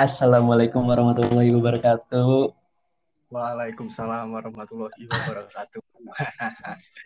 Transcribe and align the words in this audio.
Assalamualaikum 0.00 0.80
warahmatullahi 0.88 1.52
wabarakatuh. 1.52 2.56
Waalaikumsalam 3.28 4.32
warahmatullahi 4.32 5.04
wabarakatuh. 5.08 5.80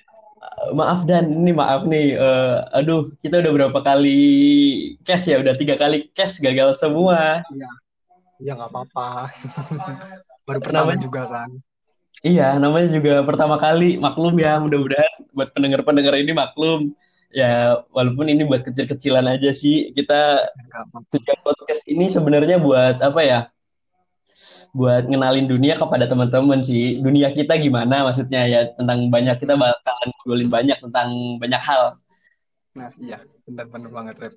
maaf 0.79 1.03
dan 1.03 1.27
ini 1.31 1.51
maaf 1.51 1.83
nih, 1.87 2.15
uh, 2.19 2.63
aduh 2.71 3.11
kita 3.19 3.43
udah 3.43 3.53
berapa 3.53 3.79
kali 3.83 4.23
cash 5.03 5.27
ya, 5.31 5.43
udah 5.43 5.55
tiga 5.59 5.75
kali 5.75 6.07
cash 6.15 6.39
gagal 6.39 6.79
semua. 6.79 7.43
Iya, 7.51 7.71
iya 8.43 8.53
nggak 8.55 8.71
apa-apa. 8.71 9.31
Baru 10.47 10.61
pertama 10.63 10.95
namanya, 10.95 11.03
juga 11.03 11.23
kan. 11.27 11.51
Iya, 12.23 12.57
namanya 12.63 12.89
juga 12.95 13.15
pertama 13.27 13.57
kali 13.59 13.99
maklum 13.99 14.35
ya, 14.39 14.63
mudah-mudahan 14.63 15.13
buat 15.35 15.51
pendengar-pendengar 15.51 16.15
ini 16.23 16.33
maklum 16.33 16.95
ya 17.37 17.85
walaupun 17.93 18.33
ini 18.33 18.49
buat 18.49 18.65
kecil-kecilan 18.65 19.29
aja 19.29 19.53
sih 19.53 19.93
kita 19.93 20.49
tujuan 21.13 21.39
podcast 21.45 21.85
ini 21.85 22.09
sebenarnya 22.09 22.57
buat 22.57 22.97
apa 23.05 23.21
ya 23.21 23.41
buat 24.73 25.05
ngenalin 25.05 25.45
dunia 25.45 25.77
kepada 25.77 26.09
teman-teman 26.09 26.65
sih 26.65 26.97
dunia 27.05 27.29
kita 27.37 27.61
gimana 27.61 28.09
maksudnya 28.09 28.49
ya 28.49 28.61
tentang 28.73 29.13
banyak 29.13 29.37
kita 29.37 29.53
bakalan 29.53 30.09
ngobrolin 30.17 30.49
banyak 30.49 30.79
tentang 30.81 31.37
banyak 31.37 31.61
hal 31.61 31.83
nah 32.73 32.89
iya 32.97 33.21
benar-benar 33.45 33.93
banget 33.93 34.17
Red. 34.17 34.35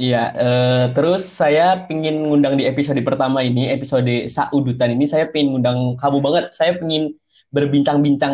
Iya, 0.00 0.22
eh, 0.32 0.84
terus 0.96 1.20
saya 1.28 1.84
pingin 1.84 2.24
ngundang 2.24 2.56
di 2.56 2.64
episode 2.64 2.96
pertama 3.04 3.44
ini, 3.44 3.68
episode 3.68 4.08
Saudutan 4.24 4.96
ini, 4.96 5.04
saya 5.04 5.28
pingin 5.28 5.52
ngundang 5.52 6.00
kamu 6.00 6.18
banget. 6.24 6.44
Saya 6.56 6.80
pingin 6.80 7.12
berbincang-bincang 7.52 8.32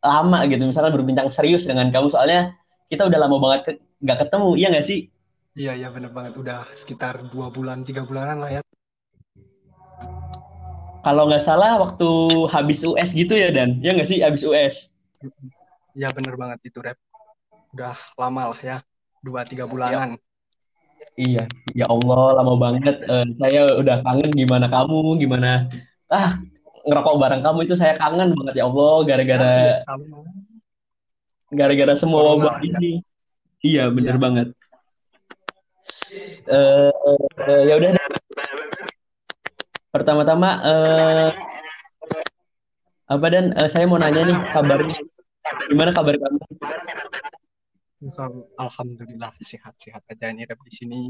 lama 0.00 0.38
gitu, 0.48 0.64
misalnya 0.64 0.88
berbincang 0.96 1.28
serius 1.28 1.68
dengan 1.68 1.92
kamu. 1.92 2.08
Soalnya 2.08 2.56
kita 2.90 3.06
udah 3.06 3.18
lama 3.22 3.36
banget 3.38 3.60
ke, 3.62 3.72
gak 4.02 4.18
ketemu, 4.26 4.50
iya 4.58 4.68
gak 4.74 4.86
sih? 4.86 5.00
Iya, 5.54 5.72
iya 5.78 5.88
bener 5.94 6.10
banget. 6.10 6.34
Udah 6.34 6.66
sekitar 6.74 7.22
dua 7.30 7.54
bulan, 7.54 7.86
tiga 7.86 8.02
bulanan 8.02 8.42
lah 8.42 8.50
ya. 8.50 8.60
Kalau 11.00 11.24
nggak 11.30 11.40
salah 11.40 11.80
waktu 11.80 12.04
habis 12.52 12.84
US 12.84 13.16
gitu 13.16 13.32
ya 13.32 13.48
Dan, 13.48 13.80
ya 13.80 13.96
nggak 13.96 14.04
sih 14.04 14.20
habis 14.20 14.44
US? 14.44 14.92
Iya 15.96 16.12
bener 16.12 16.36
banget 16.36 16.60
itu 16.68 16.78
rap. 16.84 16.98
Udah 17.72 17.96
lama 18.20 18.52
lah 18.52 18.60
ya, 18.60 18.76
dua 19.24 19.48
tiga 19.48 19.64
bulanan. 19.64 20.20
Iya, 21.16 21.48
ya 21.72 21.86
Allah 21.88 22.42
lama 22.42 22.54
banget. 22.60 23.00
Uh, 23.08 23.24
saya 23.40 23.80
udah 23.80 23.96
kangen 24.04 24.30
gimana 24.34 24.68
kamu, 24.68 25.16
gimana 25.16 25.70
ah 26.10 26.34
ngerokok 26.84 27.14
bareng 27.22 27.42
kamu 27.42 27.58
itu 27.70 27.74
saya 27.78 27.94
kangen 27.94 28.34
banget 28.34 28.54
ya 28.60 28.64
Allah 28.66 28.94
gara-gara 29.06 29.52
ya, 29.72 29.94
gara-gara 31.50 31.94
semua 31.98 32.22
wabah 32.34 32.62
ya. 32.62 32.70
ini. 32.78 32.92
Iya, 33.60 33.84
bener 33.92 34.16
ya. 34.16 34.20
banget. 34.20 34.48
Uh, 36.48 36.90
uh, 37.44 37.62
ya 37.66 37.74
udah. 37.76 37.90
Pertama-tama, 39.90 40.50
uh, 40.62 41.28
apa 43.10 43.26
dan 43.26 43.50
uh, 43.58 43.66
saya 43.66 43.90
mau 43.90 43.98
nanya 43.98 44.22
nih 44.22 44.38
kabarnya. 44.54 44.98
Gimana 45.66 45.90
kabar 45.90 46.14
kamu? 46.14 46.38
Alhamdulillah 48.56 49.34
sehat-sehat 49.42 50.06
aja 50.08 50.30
nih 50.30 50.46
di 50.46 50.72
sini. 50.72 51.00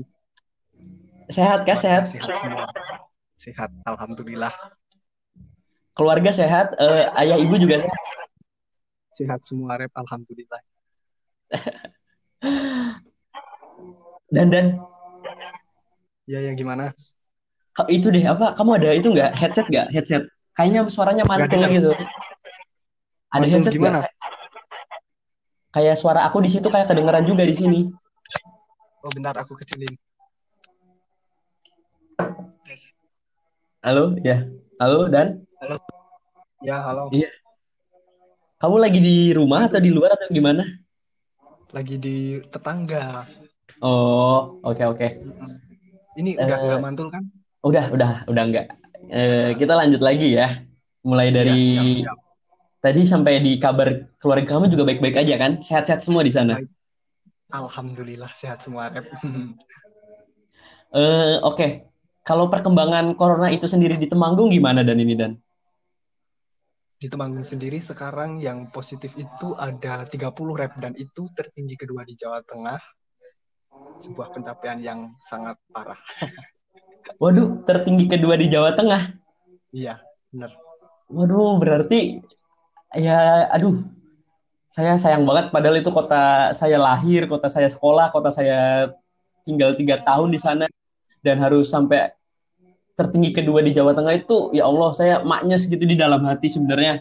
Sehat 1.28 1.62
kah? 1.68 1.77
Sehat. 1.77 2.08
Sehat 2.08 2.34
semua. 2.41 2.66
Sehat, 3.36 3.70
alhamdulillah. 3.84 4.52
Keluarga 5.94 6.33
sehat, 6.33 6.72
uh, 6.80 7.12
ayah 7.20 7.36
ibu 7.36 7.61
juga 7.61 7.84
sehat 7.84 8.20
sehat 9.14 9.42
semua 9.42 9.77
rep. 9.77 9.92
Alhamdulillah. 9.94 10.62
Dan 14.30 14.47
dan? 14.55 14.78
Ya 16.30 16.39
yang 16.39 16.55
gimana? 16.55 16.94
Itu 17.91 18.14
deh 18.14 18.22
apa? 18.22 18.55
Kamu 18.55 18.78
ada 18.78 18.94
itu 18.94 19.11
nggak? 19.11 19.34
Headset 19.34 19.67
nggak? 19.67 19.91
Headset. 19.91 20.22
Kayaknya 20.55 20.86
suaranya 20.86 21.27
mantul 21.27 21.67
gitu. 21.67 21.91
Ada 23.34 23.42
mantul 23.42 23.50
headset 23.50 23.75
gimana? 23.75 24.07
Gak? 24.07 24.14
kayak 25.70 25.98
suara 25.98 26.27
aku 26.27 26.42
di 26.42 26.51
situ 26.51 26.67
kayak 26.67 26.90
kedengeran 26.90 27.27
juga 27.27 27.42
di 27.42 27.55
sini. 27.55 27.80
Oh 29.02 29.11
bentar 29.11 29.35
aku 29.35 29.58
kecilin. 29.58 29.90
Halo? 33.83 34.14
Ya. 34.23 34.46
Halo 34.79 35.11
dan? 35.11 35.42
Halo. 35.58 35.77
Ya 36.62 36.79
halo. 36.86 37.11
Iya 37.11 37.30
kamu 38.61 38.77
lagi 38.77 39.01
di 39.01 39.17
rumah 39.33 39.65
atau 39.65 39.81
di 39.81 39.89
luar 39.89 40.21
atau 40.21 40.29
gimana? 40.29 40.61
Lagi 41.73 41.97
di 41.97 42.37
tetangga. 42.45 43.25
Oh, 43.81 44.61
oke 44.61 44.77
okay, 44.77 44.85
oke. 44.85 44.98
Okay. 45.01 45.11
Ini 46.21 46.37
udah 46.37 46.59
uh, 46.61 46.67
nggak 46.69 46.85
mantul 46.85 47.09
kan? 47.09 47.25
Udah, 47.65 47.89
udah, 47.89 48.29
udah 48.29 48.45
enggak. 48.45 48.67
Uh, 49.09 49.57
kita 49.57 49.73
lanjut 49.73 50.05
lagi 50.05 50.37
ya. 50.37 50.61
Mulai 51.01 51.33
dari 51.33 51.57
ya, 51.73 51.81
siap, 51.81 52.13
siap. 52.13 52.19
tadi 52.85 53.01
sampai 53.09 53.41
di 53.41 53.57
kabar 53.57 54.13
keluarga 54.21 54.61
kamu 54.61 54.69
juga 54.69 54.85
baik-baik 54.85 55.17
aja 55.25 55.35
kan? 55.41 55.65
Sehat-sehat 55.65 56.05
semua 56.05 56.21
di 56.21 56.29
sana. 56.29 56.61
Alhamdulillah 57.48 58.29
sehat 58.37 58.61
semua, 58.61 58.92
Rep. 58.92 59.09
uh, 59.09 59.17
oke. 61.48 61.57
Okay. 61.57 61.71
Kalau 62.21 62.53
perkembangan 62.53 63.17
corona 63.17 63.48
itu 63.48 63.65
sendiri 63.65 63.97
di 63.97 64.05
Temanggung 64.05 64.53
gimana 64.53 64.85
dan 64.85 65.01
ini 65.01 65.17
dan? 65.17 65.41
Di 67.00 67.08
Temanggung 67.08 67.48
sendiri 67.48 67.80
sekarang 67.80 68.44
yang 68.44 68.68
positif 68.68 69.16
itu 69.16 69.56
ada 69.56 70.05
30 70.05 70.36
rep 70.52 70.77
dan 70.77 70.92
itu 71.00 71.33
tertinggi 71.33 71.72
kedua 71.80 72.05
di 72.05 72.12
Jawa 72.12 72.44
Tengah. 72.44 72.77
Sebuah 74.05 74.28
pencapaian 74.36 74.77
yang 74.84 75.08
sangat 75.24 75.56
parah. 75.72 75.96
Waduh, 77.22 77.64
tertinggi 77.64 78.05
kedua 78.05 78.36
di 78.36 78.52
Jawa 78.52 78.77
Tengah. 78.77 79.16
Iya, 79.72 80.05
benar. 80.28 80.52
Waduh, 81.08 81.56
berarti 81.56 82.20
ya 82.92 83.48
aduh. 83.48 83.80
Saya 84.70 84.94
sayang 84.94 85.27
banget 85.27 85.50
padahal 85.50 85.82
itu 85.82 85.90
kota 85.90 86.52
saya 86.55 86.78
lahir, 86.78 87.27
kota 87.27 87.50
saya 87.50 87.67
sekolah, 87.67 88.12
kota 88.14 88.30
saya 88.30 88.92
tinggal 89.42 89.74
tiga 89.74 89.98
tahun 89.98 90.30
di 90.30 90.38
sana 90.38 90.70
dan 91.24 91.42
harus 91.42 91.72
sampai 91.72 92.12
tertinggi 93.00 93.33
kedua 93.33 93.64
di 93.64 93.72
Jawa 93.72 93.96
Tengah 93.96 94.12
itu 94.12 94.52
ya 94.52 94.68
Allah 94.68 94.92
saya 94.92 95.14
maknya 95.24 95.56
segitu 95.56 95.88
di 95.88 95.96
dalam 95.96 96.20
hati 96.28 96.52
sebenarnya. 96.52 97.00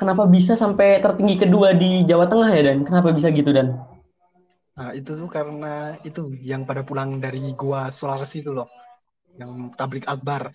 Kenapa 0.00 0.24
bisa 0.24 0.56
sampai 0.56 1.04
tertinggi 1.04 1.44
kedua 1.44 1.76
di 1.76 2.08
Jawa 2.08 2.24
Tengah 2.24 2.48
ya 2.48 2.62
dan? 2.72 2.88
Kenapa 2.88 3.12
bisa 3.12 3.28
gitu 3.28 3.52
dan? 3.52 3.76
Nah 4.72 4.96
itu 4.96 5.12
tuh 5.12 5.28
karena 5.28 6.00
itu 6.00 6.32
yang 6.40 6.64
pada 6.64 6.80
pulang 6.80 7.20
dari 7.20 7.52
gua 7.52 7.92
Sulawesi 7.92 8.40
itu 8.40 8.56
loh. 8.56 8.72
Yang 9.36 9.76
tablik 9.76 10.08
akbar. 10.08 10.48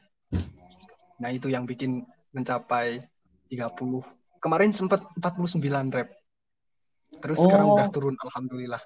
Nah 1.21 1.29
itu 1.29 1.53
yang 1.53 1.69
bikin 1.69 2.01
mencapai 2.33 3.05
30 3.53 4.17
kemarin 4.41 4.73
sempat 4.73 5.05
49 5.21 5.61
rep. 5.93 6.09
Terus 7.21 7.37
oh. 7.37 7.45
sekarang 7.45 7.67
udah 7.77 7.87
turun 7.93 8.15
alhamdulillah. 8.17 8.81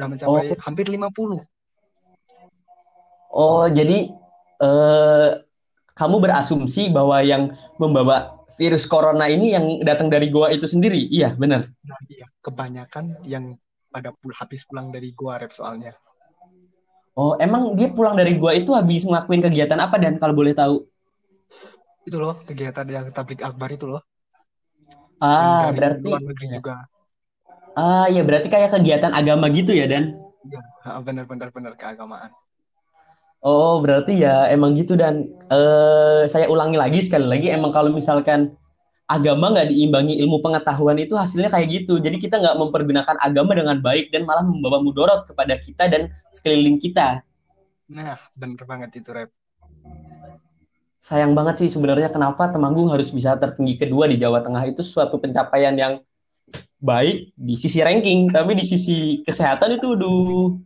Udah 0.00 0.06
mencapai 0.08 0.56
oh. 0.56 0.60
hampir 0.64 0.86
50 0.88 1.55
Oh, 3.36 3.68
jadi 3.68 4.08
eh, 4.64 5.28
kamu 5.92 6.16
berasumsi 6.24 6.88
bahwa 6.88 7.20
yang 7.20 7.52
membawa 7.76 8.40
virus 8.56 8.88
corona 8.88 9.28
ini 9.28 9.52
yang 9.52 9.84
datang 9.84 10.08
dari 10.08 10.32
gua 10.32 10.48
itu 10.48 10.64
sendiri? 10.64 11.04
Iya, 11.12 11.36
benar. 11.36 11.68
Nah, 11.84 12.00
iya, 12.08 12.24
kebanyakan 12.40 13.20
yang 13.28 13.52
pada 13.92 14.16
pul 14.16 14.32
habis 14.32 14.64
pulang 14.64 14.88
dari 14.88 15.12
gua 15.12 15.36
rep 15.36 15.52
soalnya. 15.52 15.92
Oh, 17.16 17.36
emang 17.36 17.76
dia 17.76 17.92
pulang 17.92 18.16
dari 18.16 18.40
gua 18.40 18.56
itu 18.56 18.72
habis 18.72 19.04
ngelakuin 19.04 19.44
kegiatan 19.44 19.80
apa 19.80 19.96
dan 20.00 20.16
kalau 20.16 20.32
boleh 20.32 20.56
tahu? 20.56 20.88
Itu 22.08 22.16
loh, 22.16 22.40
kegiatan 22.48 22.88
yang 22.88 23.06
tablik 23.12 23.44
akbar 23.44 23.68
itu 23.76 23.84
loh. 23.84 24.00
Ah, 25.20 25.72
berarti 25.76 26.08
luar 26.08 26.24
negeri 26.24 26.46
ya. 26.48 26.56
juga. 26.60 26.74
Ah, 27.76 28.08
ya 28.08 28.24
berarti 28.24 28.48
kayak 28.48 28.72
kegiatan 28.72 29.12
agama 29.12 29.52
gitu 29.52 29.76
ya, 29.76 29.84
Dan? 29.84 30.16
Iya, 30.44 30.60
benar-benar 31.04 31.48
benar 31.52 31.72
keagamaan. 31.76 32.32
Oh, 33.46 33.78
berarti 33.78 34.26
ya 34.26 34.50
emang 34.50 34.74
gitu 34.74 34.98
dan 34.98 35.30
uh, 35.54 36.26
saya 36.26 36.50
ulangi 36.50 36.74
lagi 36.74 36.98
sekali 36.98 37.30
lagi 37.30 37.46
emang 37.46 37.70
kalau 37.70 37.94
misalkan 37.94 38.58
agama 39.06 39.54
nggak 39.54 39.70
diimbangi 39.70 40.18
ilmu 40.18 40.42
pengetahuan 40.42 40.98
itu 40.98 41.14
hasilnya 41.14 41.46
kayak 41.54 41.70
gitu. 41.70 42.02
Jadi 42.02 42.18
kita 42.18 42.42
nggak 42.42 42.58
mempergunakan 42.58 43.14
agama 43.22 43.54
dengan 43.54 43.78
baik 43.78 44.10
dan 44.10 44.26
malah 44.26 44.42
membawa 44.42 44.82
mudorot 44.82 45.30
kepada 45.30 45.54
kita 45.62 45.86
dan 45.86 46.10
sekeliling 46.34 46.82
kita. 46.82 47.22
Nah, 47.86 48.18
bener 48.34 48.66
banget 48.66 48.98
itu, 48.98 49.14
Rep. 49.14 49.30
Sayang 50.98 51.38
banget 51.38 51.62
sih 51.62 51.70
sebenarnya 51.70 52.10
kenapa 52.10 52.50
Temanggung 52.50 52.90
harus 52.90 53.14
bisa 53.14 53.38
tertinggi 53.38 53.78
kedua 53.78 54.10
di 54.10 54.18
Jawa 54.18 54.42
Tengah 54.42 54.66
itu 54.66 54.82
suatu 54.82 55.22
pencapaian 55.22 55.78
yang 55.78 56.02
baik 56.82 57.30
di 57.38 57.54
sisi 57.54 57.78
ranking, 57.78 58.26
tapi 58.26 58.58
di 58.58 58.66
sisi 58.66 59.22
kesehatan 59.22 59.78
itu 59.78 59.94
duh 59.94 60.58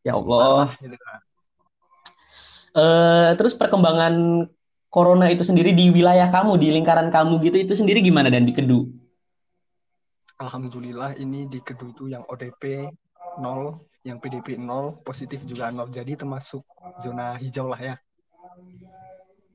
Ya 0.00 0.16
Allah. 0.16 0.72
Uh, 2.70 3.34
terus 3.34 3.52
perkembangan 3.52 4.46
corona 4.90 5.30
itu 5.30 5.42
sendiri 5.46 5.74
di 5.74 5.90
wilayah 5.90 6.30
kamu, 6.30 6.56
di 6.58 6.68
lingkaran 6.74 7.10
kamu 7.10 7.42
gitu, 7.46 7.56
itu 7.62 7.74
sendiri 7.78 8.02
gimana 8.02 8.30
dan 8.30 8.46
di 8.46 8.54
Kedu? 8.54 8.90
Alhamdulillah 10.40 11.18
ini 11.20 11.44
di 11.50 11.60
Kedu 11.60 11.92
itu 11.92 12.04
yang 12.08 12.24
ODP 12.26 12.88
nol, 13.38 13.84
yang 14.02 14.16
PDP 14.16 14.56
0, 14.56 15.04
positif 15.04 15.44
juga 15.44 15.68
0. 15.68 15.92
Jadi 15.92 16.16
termasuk 16.16 16.64
zona 16.98 17.36
hijau 17.36 17.68
lah 17.68 17.78
ya. 17.78 17.94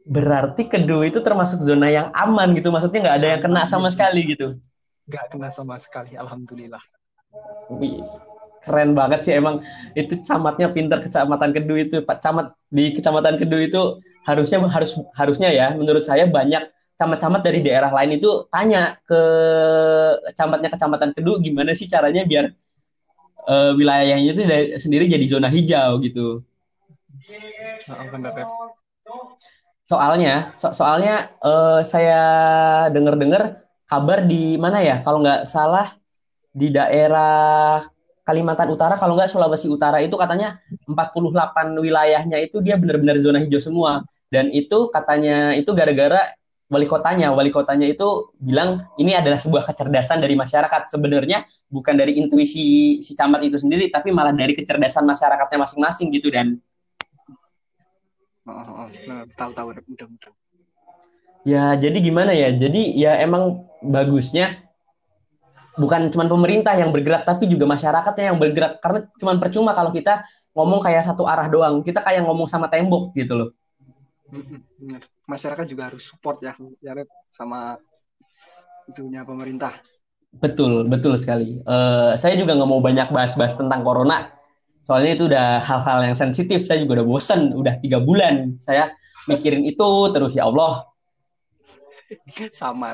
Berarti 0.06 0.70
Kedu 0.70 1.02
itu 1.02 1.20
termasuk 1.26 1.66
zona 1.66 1.90
yang 1.90 2.14
aman 2.14 2.54
gitu. 2.54 2.70
Maksudnya 2.70 3.02
nggak 3.10 3.18
ada 3.18 3.28
yang 3.34 3.42
kena 3.42 3.62
sama 3.66 3.90
sekali 3.90 4.22
gitu. 4.30 4.62
Nggak 5.10 5.26
kena 5.34 5.50
sama 5.50 5.76
sekali, 5.82 6.14
alhamdulillah. 6.14 6.82
Wih, 7.74 8.00
keren 8.66 8.98
banget 8.98 9.20
sih 9.24 9.34
emang 9.38 9.62
itu 9.94 10.20
camatnya 10.26 10.68
pinter 10.74 11.00
kecamatan 11.00 11.54
Kedu 11.56 11.76
itu. 11.78 11.96
Pak 12.02 12.18
camat 12.20 12.58
di 12.68 12.92
kecamatan 12.98 13.38
Kedu 13.38 13.58
itu 13.62 13.82
harusnya 14.26 14.58
harus 14.66 14.98
harusnya 15.14 15.50
ya 15.54 15.68
menurut 15.78 16.02
saya 16.02 16.26
banyak 16.26 16.66
camat-camat 16.98 17.42
dari 17.46 17.60
daerah 17.62 17.92
lain 17.94 18.18
itu 18.18 18.50
tanya 18.50 18.98
ke 19.06 19.22
camatnya 20.34 20.70
kecamatan 20.74 21.14
Kedu 21.14 21.38
gimana 21.46 21.72
sih 21.78 21.86
caranya 21.86 22.26
biar 22.26 22.50
uh, 23.46 23.72
wilayahnya 23.78 24.34
itu 24.34 24.42
sendiri 24.82 25.06
jadi 25.06 25.26
zona 25.30 25.48
hijau 25.48 26.02
gitu. 26.02 26.42
Soalnya, 29.86 30.58
so 30.58 30.74
soalnya 30.74 31.30
uh, 31.46 31.86
saya 31.86 32.22
dengar-dengar 32.90 33.62
kabar 33.86 34.26
di 34.26 34.58
mana 34.58 34.82
ya? 34.82 35.06
Kalau 35.06 35.22
nggak 35.22 35.46
salah 35.46 35.94
di 36.50 36.74
daerah 36.74 37.86
Kalimantan 38.26 38.74
Utara, 38.74 38.98
kalau 38.98 39.14
nggak 39.14 39.30
Sulawesi 39.30 39.70
Utara 39.70 40.02
itu 40.02 40.18
katanya 40.18 40.58
48 40.90 41.78
wilayahnya 41.78 42.42
itu 42.42 42.58
dia 42.58 42.74
benar-benar 42.74 43.22
zona 43.22 43.38
hijau 43.38 43.62
semua. 43.62 44.02
Dan 44.34 44.50
itu 44.50 44.90
katanya 44.90 45.54
itu 45.54 45.70
gara-gara 45.78 46.34
wali 46.66 46.90
kotanya. 46.90 47.30
Wali 47.38 47.54
kotanya 47.54 47.86
itu 47.86 48.34
bilang 48.42 48.90
ini 48.98 49.14
adalah 49.14 49.38
sebuah 49.38 49.70
kecerdasan 49.70 50.26
dari 50.26 50.34
masyarakat. 50.34 50.90
Sebenarnya 50.90 51.46
bukan 51.70 51.94
dari 51.94 52.18
intuisi 52.18 52.98
si 52.98 53.14
camat 53.14 53.46
itu 53.46 53.62
sendiri, 53.62 53.94
tapi 53.94 54.10
malah 54.10 54.34
dari 54.34 54.58
kecerdasan 54.58 55.06
masyarakatnya 55.06 55.62
masing-masing 55.62 56.10
gitu 56.10 56.34
dan 56.34 56.58
oh, 58.50 58.54
oh, 58.54 58.86
oh. 58.90 59.24
tahu-tahu 59.38 59.70
mudah-mudahan 59.74 60.34
ya 61.46 61.78
jadi 61.78 61.98
gimana 62.02 62.34
ya 62.34 62.50
jadi 62.54 62.82
ya 62.98 63.12
emang 63.22 63.70
bagusnya 63.86 64.65
bukan 65.76 66.12
cuma 66.12 66.26
pemerintah 66.28 66.74
yang 66.76 66.90
bergerak 66.92 67.28
tapi 67.28 67.48
juga 67.52 67.68
masyarakatnya 67.68 68.26
yang 68.34 68.40
bergerak. 68.40 68.80
Karena 68.80 69.00
cuma 69.20 69.32
percuma 69.40 69.72
kalau 69.76 69.92
kita 69.92 70.24
ngomong 70.56 70.80
kayak 70.82 71.04
satu 71.04 71.28
arah 71.28 71.48
doang. 71.52 71.84
Kita 71.84 72.00
kayak 72.02 72.24
ngomong 72.24 72.48
sama 72.48 72.72
tembok 72.72 73.12
gitu 73.16 73.34
loh. 73.36 73.50
Masyarakat 75.28 75.66
juga 75.70 75.92
harus 75.92 76.06
support 76.06 76.42
ya 76.42 76.54
ya 76.82 76.94
sama 77.30 77.76
itunya 78.90 79.22
pemerintah. 79.28 79.76
Betul 80.36 80.88
betul 80.88 81.16
sekali. 81.16 81.60
Uh, 81.64 82.16
saya 82.20 82.36
juga 82.36 82.56
nggak 82.56 82.70
mau 82.70 82.84
banyak 82.84 83.12
bahas-bahas 83.12 83.56
tentang 83.56 83.84
corona. 83.84 84.32
Soalnya 84.86 85.12
itu 85.18 85.24
udah 85.26 85.66
hal-hal 85.66 86.14
yang 86.14 86.18
sensitif. 86.18 86.62
Saya 86.68 86.84
juga 86.84 87.02
udah 87.02 87.08
bosen. 87.08 87.56
Udah 87.58 87.82
tiga 87.82 87.98
bulan. 87.98 88.62
Saya 88.62 88.94
mikirin 89.26 89.66
itu 89.66 89.90
terus 90.14 90.38
ya 90.38 90.46
Allah. 90.46 90.86
Sama, 92.62 92.94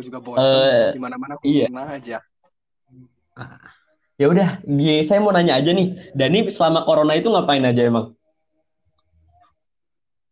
aku 0.00 0.08
juga 0.08 0.20
bosen. 0.24 0.48
Uh, 0.48 0.88
di 0.96 1.00
mana-mana 1.04 1.36
aku 1.36 1.44
iya. 1.44 1.68
aja. 1.68 2.24
Ah. 3.36 3.60
Ya 4.16 4.28
udah, 4.32 4.64
saya 5.04 5.20
mau 5.20 5.32
nanya 5.32 5.60
aja 5.60 5.76
nih. 5.76 6.16
Dani 6.16 6.48
selama 6.48 6.88
corona 6.88 7.12
itu 7.16 7.28
ngapain 7.28 7.60
aja 7.60 7.84
emang? 7.84 8.16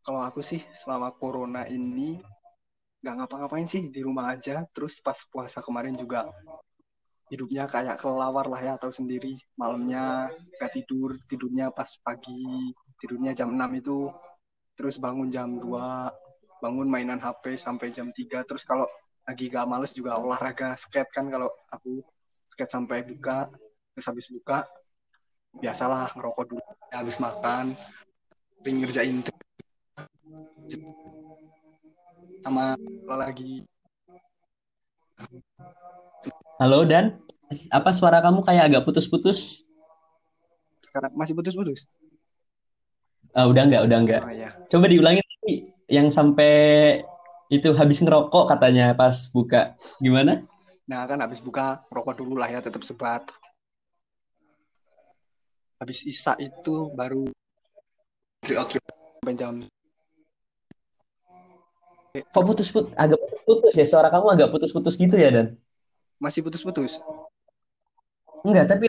Kalau 0.00 0.24
aku 0.24 0.40
sih 0.40 0.64
selama 0.72 1.12
corona 1.12 1.68
ini 1.68 2.16
nggak 3.04 3.14
ngapa-ngapain 3.20 3.68
sih 3.68 3.92
di 3.92 4.00
rumah 4.00 4.32
aja. 4.32 4.64
Terus 4.72 5.04
pas 5.04 5.16
puasa 5.28 5.60
kemarin 5.60 5.96
juga 6.00 6.28
hidupnya 7.28 7.68
kayak 7.68 8.00
kelawar 8.00 8.48
lah 8.48 8.60
ya 8.60 8.72
atau 8.80 8.88
sendiri 8.88 9.36
malamnya 9.60 10.32
gak 10.56 10.72
tidur 10.72 11.12
tidurnya 11.28 11.68
pas 11.68 11.88
pagi 12.00 12.72
tidurnya 12.96 13.36
jam 13.36 13.52
6 13.52 13.68
itu 13.84 14.08
terus 14.72 14.96
bangun 14.96 15.28
jam 15.28 15.60
2 15.60 15.68
bangun 16.64 16.88
mainan 16.88 17.20
HP 17.20 17.60
sampai 17.60 17.92
jam 17.92 18.08
3 18.16 18.48
terus 18.48 18.64
kalau 18.64 18.88
lagi 19.28 19.52
gak 19.52 19.68
males 19.68 19.92
juga 19.92 20.16
olahraga 20.16 20.72
skate 20.80 21.12
kan 21.12 21.28
kalau 21.28 21.52
aku 21.68 22.00
skate 22.48 22.72
sampai 22.72 23.04
buka 23.04 23.52
terus 23.92 24.08
habis 24.08 24.24
buka 24.32 24.64
biasalah 25.60 26.08
ngerokok 26.16 26.44
dulu 26.48 26.64
habis 26.88 27.20
makan 27.20 27.76
ngerjain 28.64 29.20
sama 32.40 32.72
lagi 33.04 33.68
Halo 36.58 36.82
Dan, 36.86 37.22
apa 37.70 37.90
suara 37.94 38.18
kamu 38.18 38.42
kayak 38.42 38.64
agak 38.70 38.82
putus-putus? 38.82 39.62
Sekarang 40.82 41.14
masih 41.14 41.38
putus-putus? 41.38 41.86
Uh, 43.30 43.46
udah 43.46 43.62
enggak, 43.66 43.82
udah 43.86 43.98
enggak. 43.98 44.22
Oh, 44.26 44.34
iya. 44.34 44.50
Coba 44.66 44.90
diulangi 44.90 45.22
yang 45.86 46.10
sampai 46.10 46.98
itu 47.48 47.72
habis 47.72 47.98
ngerokok 48.04 48.44
katanya 48.56 48.92
pas 48.92 49.32
buka. 49.32 49.72
Gimana? 50.04 50.44
Nah 50.88 51.04
kan 51.08 51.20
habis 51.20 51.40
buka 51.40 51.80
rokok 51.88 52.20
dulu 52.20 52.36
lah 52.36 52.48
ya 52.48 52.60
tetap 52.60 52.84
sebat. 52.84 53.24
Habis 55.80 56.04
isa 56.04 56.36
itu 56.36 56.92
baru 56.92 57.28
sampai 58.44 59.34
jam. 59.36 59.54
Kok 62.32 62.44
putus-putus? 62.44 62.92
Agak 62.96 63.20
putus 63.44 63.72
ya 63.76 63.84
suara 63.86 64.08
kamu 64.08 64.26
agak 64.32 64.48
putus-putus 64.50 64.96
gitu 64.96 65.14
ya 65.16 65.30
Dan? 65.30 65.54
Masih 66.18 66.42
putus-putus? 66.42 66.98
Enggak, 68.42 68.74
tapi 68.74 68.86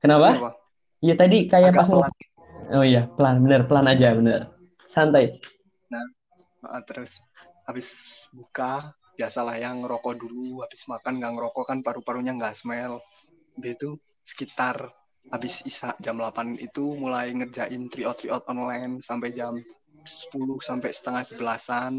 Kenapa? 0.00 0.56
Iya 1.00 1.14
tadi 1.16 1.48
kayak 1.48 1.76
Agak 1.76 1.80
pas 1.84 1.88
pelan. 1.92 2.12
Oh 2.70 2.84
iya, 2.84 3.08
pelan, 3.16 3.36
bener, 3.44 3.60
pelan 3.68 3.86
aja, 3.88 4.16
bener. 4.16 4.40
Santai. 4.88 5.40
Nah, 6.60 6.80
terus 6.84 7.20
habis 7.64 7.88
buka, 8.32 8.92
biasalah 9.16 9.56
yang 9.56 9.84
ngerokok 9.84 10.14
dulu, 10.16 10.60
habis 10.64 10.84
makan 10.88 11.20
nggak 11.20 11.32
ngerokok 11.36 11.64
kan 11.64 11.78
paru-parunya 11.80 12.32
nggak 12.36 12.56
smell. 12.56 13.00
Habis 13.56 13.72
itu 13.76 13.90
sekitar 14.24 14.76
habis 15.30 15.60
isa 15.68 15.92
jam 16.00 16.16
8 16.16 16.56
itu 16.60 16.96
mulai 16.96 17.32
ngerjain 17.32 17.88
tryout 17.92 18.18
tryout 18.24 18.44
online 18.48 19.00
sampai 19.04 19.32
jam 19.36 19.56
10 20.04 20.60
sampai 20.60 20.90
setengah 20.92 21.22
sebelasan. 21.24 21.92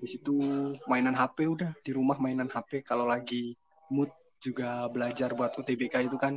Di 0.00 0.06
situ 0.08 0.36
mainan 0.88 1.16
HP 1.16 1.48
udah 1.48 1.72
di 1.80 1.90
rumah 1.92 2.20
mainan 2.20 2.48
HP 2.48 2.84
kalau 2.84 3.08
lagi 3.08 3.56
mood 3.92 4.12
juga 4.44 4.84
belajar 4.92 5.32
buat 5.32 5.56
UTBK 5.56 6.08
itu 6.08 6.20
kan 6.20 6.36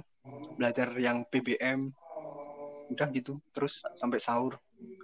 belajar 0.55 0.95
yang 0.95 1.27
PBM 1.27 1.91
udah 2.87 3.07
gitu 3.11 3.35
terus 3.51 3.83
sampai 3.99 4.19
sahur 4.23 4.55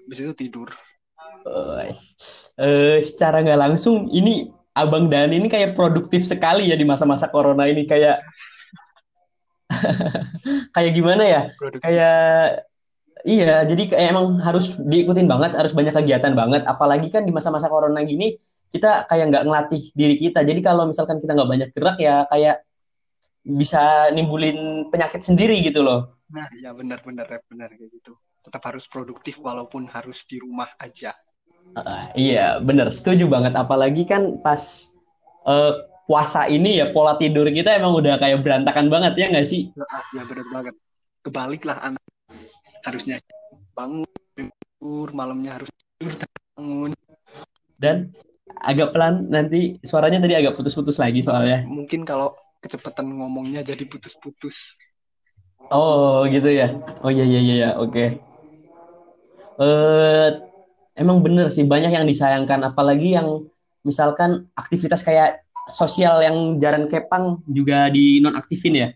habis 0.08 0.24
itu 0.24 0.34
tidur 0.36 0.72
uh, 0.72 0.93
uh, 1.46 2.98
secara 3.04 3.44
nggak 3.44 3.60
langsung 3.60 4.10
ini 4.10 4.50
abang 4.74 5.06
Dan 5.06 5.30
ini 5.34 5.46
kayak 5.52 5.78
produktif 5.78 6.26
sekali 6.26 6.74
ya 6.74 6.76
di 6.78 6.86
masa-masa 6.86 7.30
corona 7.30 7.70
ini 7.70 7.86
kayak 7.86 8.26
kayak 10.76 10.92
gimana 10.94 11.24
ya 11.26 11.42
produktif. 11.54 11.86
kayak 11.86 12.66
Iya, 13.24 13.64
jadi 13.64 13.88
kayak 13.88 14.08
emang 14.12 14.36
harus 14.44 14.76
diikutin 14.76 15.32
banget, 15.32 15.56
harus 15.56 15.72
banyak 15.72 15.96
kegiatan 15.96 16.36
banget. 16.36 16.68
Apalagi 16.68 17.08
kan 17.08 17.24
di 17.24 17.32
masa-masa 17.32 17.72
corona 17.72 18.04
gini, 18.04 18.36
kita 18.68 19.08
kayak 19.08 19.32
nggak 19.32 19.44
ngelatih 19.48 19.84
diri 19.96 20.16
kita. 20.20 20.44
Jadi 20.44 20.60
kalau 20.60 20.84
misalkan 20.92 21.24
kita 21.24 21.32
nggak 21.32 21.48
banyak 21.48 21.70
gerak 21.72 21.98
ya 22.04 22.28
kayak 22.28 22.68
bisa 23.48 24.12
nimbulin 24.12 24.92
penyakit 24.92 25.24
sendiri 25.24 25.56
gitu 25.64 25.80
loh. 25.80 26.20
Nah, 26.36 26.52
ya 26.60 26.76
benar-benar 26.76 27.32
benar 27.48 27.72
kayak 27.72 27.92
gitu. 27.96 28.12
Tetap 28.44 28.60
harus 28.68 28.92
produktif 28.92 29.40
walaupun 29.40 29.88
harus 29.88 30.28
di 30.28 30.44
rumah 30.44 30.68
aja. 30.76 31.16
Uh, 31.74 32.06
iya, 32.14 32.62
benar. 32.62 32.94
Setuju 32.94 33.26
banget. 33.26 33.58
Apalagi 33.58 34.06
kan 34.06 34.40
pas 34.46 34.90
uh, 35.46 35.84
puasa 36.06 36.46
ini 36.52 36.84
ya 36.84 36.92
pola 36.94 37.18
tidur 37.18 37.50
kita 37.50 37.74
emang 37.74 37.98
udah 37.98 38.20
kayak 38.22 38.44
berantakan 38.46 38.92
banget 38.92 39.14
ya 39.18 39.26
nggak 39.34 39.48
sih? 39.48 39.74
Ya 40.14 40.24
benar 40.28 40.46
banget. 40.54 40.76
Kebalik 41.24 41.64
lah 41.66 41.80
anak 41.82 42.04
harusnya 42.84 43.16
bangun 43.74 44.06
tidur 44.36 45.08
malamnya 45.16 45.56
harus 45.56 45.72
tidur 45.98 46.14
bangun 46.54 46.92
dan 47.80 48.12
agak 48.60 48.92
pelan 48.92 49.32
nanti 49.32 49.80
suaranya 49.82 50.20
tadi 50.20 50.36
agak 50.36 50.60
putus-putus 50.60 51.00
lagi 51.00 51.24
soalnya 51.24 51.64
mungkin 51.66 52.04
kalau 52.04 52.36
kecepatan 52.60 53.08
ngomongnya 53.16 53.64
jadi 53.64 53.88
putus-putus 53.88 54.76
oh 55.72 56.28
gitu 56.28 56.52
ya 56.52 56.76
oh 57.02 57.12
iya 57.12 57.24
iya 57.24 57.40
iya, 57.40 57.70
oke 57.80 57.92
okay. 57.92 58.08
uh, 59.58 60.53
emang 60.98 61.22
bener 61.22 61.50
sih 61.50 61.66
banyak 61.66 61.94
yang 61.94 62.06
disayangkan 62.06 62.74
apalagi 62.74 63.18
yang 63.18 63.46
misalkan 63.84 64.48
aktivitas 64.56 65.04
kayak 65.04 65.44
sosial 65.72 66.20
yang 66.24 66.60
jarang 66.60 66.88
kepang 66.92 67.40
juga 67.48 67.88
di 67.90 68.20
nonaktifin 68.24 68.76
ya 68.76 68.90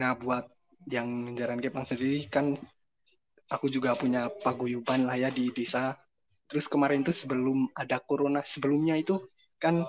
nah 0.00 0.16
buat 0.18 0.46
yang 0.90 1.32
jarang 1.38 1.62
kepang 1.62 1.86
sendiri 1.86 2.28
kan 2.28 2.58
aku 3.50 3.68
juga 3.68 3.92
punya 3.92 4.30
paguyuban 4.42 5.04
lah 5.04 5.16
ya 5.18 5.28
di 5.28 5.52
desa. 5.52 5.96
Terus 6.48 6.68
kemarin 6.68 7.02
itu 7.04 7.12
sebelum 7.12 7.68
ada 7.76 8.00
corona, 8.00 8.44
sebelumnya 8.44 8.96
itu 8.96 9.20
kan 9.60 9.84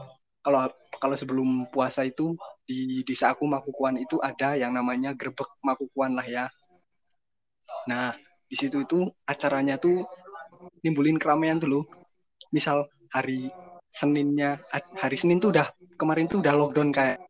kalau 0.45 0.71
kalau 1.01 1.15
sebelum 1.17 1.67
puasa 1.73 2.07
itu 2.07 2.37
di 2.65 3.03
desa 3.05 3.33
aku 3.35 3.45
Makukuan 3.45 3.99
itu 3.99 4.17
ada 4.23 4.55
yang 4.57 4.71
namanya 4.73 5.13
grebek 5.13 5.47
Makukuan 5.61 6.15
lah 6.15 6.25
ya. 6.25 6.45
Nah, 7.89 8.13
di 8.45 8.55
situ 8.55 8.85
itu 8.85 9.09
acaranya 9.25 9.75
tuh 9.81 10.05
nimbulin 10.83 11.19
keramaian 11.21 11.59
loh. 11.63 11.85
Misal 12.51 12.87
hari 13.11 13.49
Seninnya, 13.95 14.59
hari 14.99 15.15
Senin 15.15 15.39
tuh 15.39 15.55
udah 15.55 15.71
kemarin 15.95 16.27
tuh 16.27 16.43
udah 16.43 16.51
lockdown 16.51 16.91
kayak 16.91 17.23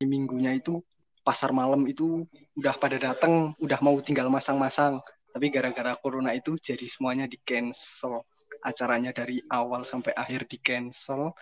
minggunya 0.00 0.56
itu 0.56 0.80
pasar 1.20 1.52
malam 1.52 1.84
itu 1.84 2.24
udah 2.56 2.74
pada 2.80 2.96
datang, 2.96 3.52
udah 3.60 3.78
mau 3.84 4.00
tinggal 4.00 4.32
masang-masang. 4.32 4.98
Tapi 5.32 5.48
gara-gara 5.48 5.92
corona 6.00 6.32
itu 6.32 6.56
jadi 6.56 6.88
semuanya 6.88 7.28
di 7.28 7.36
cancel. 7.40 8.24
Acaranya 8.64 9.12
dari 9.12 9.44
awal 9.52 9.84
sampai 9.84 10.16
akhir 10.16 10.48
di 10.48 10.56
cancel. 10.60 11.36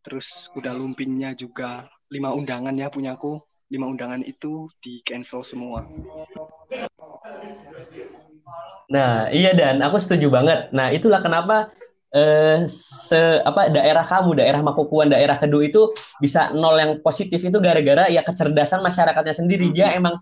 Terus 0.00 0.48
udah 0.56 0.72
lumpingnya 0.72 1.36
juga 1.36 1.84
lima 2.08 2.32
undangan 2.32 2.72
ya 2.72 2.88
punyaku. 2.88 3.36
Lima 3.68 3.84
undangan 3.84 4.24
itu 4.24 4.68
di 4.80 5.04
cancel 5.04 5.44
semua. 5.44 5.84
Nah, 8.86 9.28
iya 9.34 9.50
dan 9.52 9.82
aku 9.82 9.98
setuju 9.98 10.30
banget. 10.30 10.70
Nah, 10.70 10.94
itulah 10.94 11.18
kenapa 11.18 11.74
eh, 12.14 12.64
se 12.70 13.18
apa 13.42 13.66
daerah 13.70 14.06
kamu, 14.06 14.38
daerah 14.38 14.60
Makukuan, 14.62 15.10
daerah 15.10 15.36
Kedu 15.38 15.58
itu 15.62 15.90
bisa 16.22 16.54
nol 16.54 16.78
yang 16.78 16.92
positif 17.02 17.42
itu 17.42 17.58
gara-gara 17.58 18.06
ya 18.06 18.22
kecerdasan 18.22 18.80
masyarakatnya 18.80 19.34
sendiri. 19.34 19.74
Dia 19.74 19.90
hmm. 19.90 19.98
emang 19.98 20.14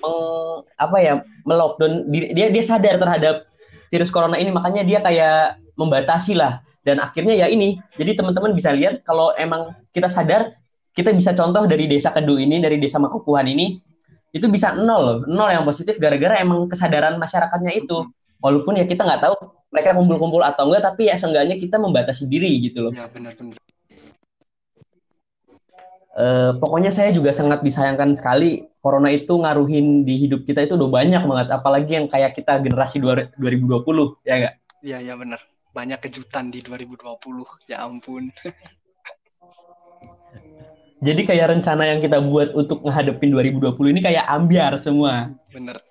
meng, 0.00 0.58
apa 0.78 0.96
ya 0.98 1.14
melockdown 1.44 2.08
dia 2.10 2.48
dia 2.48 2.64
sadar 2.64 2.96
terhadap 2.96 3.44
virus 3.92 4.08
corona 4.08 4.40
ini 4.40 4.48
makanya 4.48 4.82
dia 4.82 4.98
kayak 5.04 5.60
membatasi 5.76 6.32
lah 6.32 6.64
dan 6.82 6.98
akhirnya 6.98 7.36
ya 7.36 7.46
ini 7.46 7.78
jadi 7.94 8.18
teman-teman 8.18 8.56
bisa 8.56 8.72
lihat 8.72 9.04
kalau 9.04 9.30
emang 9.36 9.76
kita 9.92 10.08
sadar 10.08 10.56
kita 10.92 11.12
bisa 11.12 11.32
contoh 11.32 11.64
dari 11.64 11.88
desa 11.88 12.12
Kedu 12.12 12.36
ini 12.40 12.60
dari 12.60 12.76
desa 12.76 13.00
Makukuhan 13.00 13.46
ini 13.48 13.80
itu 14.32 14.48
bisa 14.48 14.72
nol 14.72 15.28
nol 15.28 15.50
yang 15.52 15.64
positif 15.68 16.00
gara-gara 16.00 16.40
emang 16.40 16.64
kesadaran 16.64 17.20
masyarakatnya 17.20 17.72
itu 17.76 18.08
walaupun 18.40 18.80
ya 18.80 18.88
kita 18.88 19.04
nggak 19.04 19.22
tahu 19.28 19.36
mereka 19.68 19.92
kumpul-kumpul 19.92 20.40
atau 20.40 20.72
enggak 20.72 20.88
tapi 20.88 21.12
ya 21.12 21.14
seenggaknya 21.20 21.60
kita 21.60 21.76
membatasi 21.76 22.24
diri 22.26 22.50
gitu 22.64 22.88
loh 22.88 22.92
ya 22.92 23.06
benar-benar 23.12 23.60
Uh, 26.12 26.52
pokoknya 26.60 26.92
saya 26.92 27.08
juga 27.08 27.32
sangat 27.32 27.64
disayangkan 27.64 28.12
sekali 28.12 28.68
corona 28.84 29.08
itu 29.08 29.32
ngaruhin 29.32 30.04
di 30.04 30.20
hidup 30.20 30.44
kita 30.44 30.68
itu 30.68 30.76
udah 30.76 30.92
banyak 30.92 31.24
banget 31.24 31.48
apalagi 31.48 31.96
yang 31.96 32.04
kayak 32.04 32.36
kita 32.36 32.60
generasi 32.60 33.00
2020 33.00 34.20
ya 34.28 34.34
enggak? 34.36 34.54
Iya 34.84 34.98
iya 35.00 35.14
benar. 35.16 35.40
Banyak 35.72 36.04
kejutan 36.04 36.52
di 36.52 36.60
2020 36.60 37.16
ya 37.64 37.88
ampun. 37.88 38.28
Jadi 41.02 41.26
kayak 41.26 41.58
rencana 41.58 41.82
yang 41.90 41.98
kita 41.98 42.22
buat 42.22 42.54
untuk 42.54 42.86
menghadapin 42.86 43.34
2020 43.34 43.74
ini 43.90 44.00
kayak 44.00 44.22
ambiar 44.30 44.78
semua. 44.78 45.34
Bener. 45.50 45.82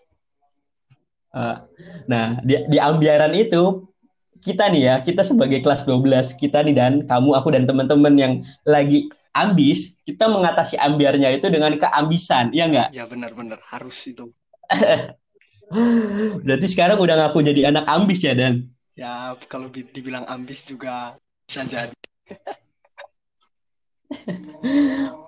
Uh, 1.32 1.60
nah, 2.08 2.39
di, 2.44 2.60
di 2.72 2.77
ambiaran 2.80 3.36
itu 3.36 3.91
kita 4.39 4.72
nih 4.72 4.82
ya, 4.88 4.96
kita 5.03 5.22
sebagai 5.22 5.60
kelas 5.60 5.84
12, 5.84 6.39
kita 6.39 6.63
nih 6.63 6.75
dan 6.75 6.94
kamu, 7.06 7.30
aku 7.36 7.51
dan 7.51 7.68
teman-teman 7.68 8.13
yang 8.15 8.34
lagi 8.63 9.12
ambis, 9.36 9.96
kita 10.08 10.27
mengatasi 10.27 10.80
ambiarnya 10.80 11.32
itu 11.36 11.48
dengan 11.48 11.75
keambisan, 11.75 12.51
iya 12.56 12.68
nggak? 12.68 12.89
Ya 12.96 13.06
benar-benar 13.06 13.60
harus 13.68 13.96
itu. 14.08 14.32
Berarti 16.44 16.68
sekarang 16.68 17.00
udah 17.00 17.15
ngaku 17.15 17.48
jadi 17.48 17.72
anak 17.72 17.88
ambis 17.88 18.24
ya 18.24 18.36
Dan? 18.36 18.68
Ya 18.96 19.36
kalau 19.48 19.72
dibilang 19.72 20.27
ambis 20.27 20.68
juga 20.68 21.15
bisa 21.48 21.63
jadi. 21.63 21.96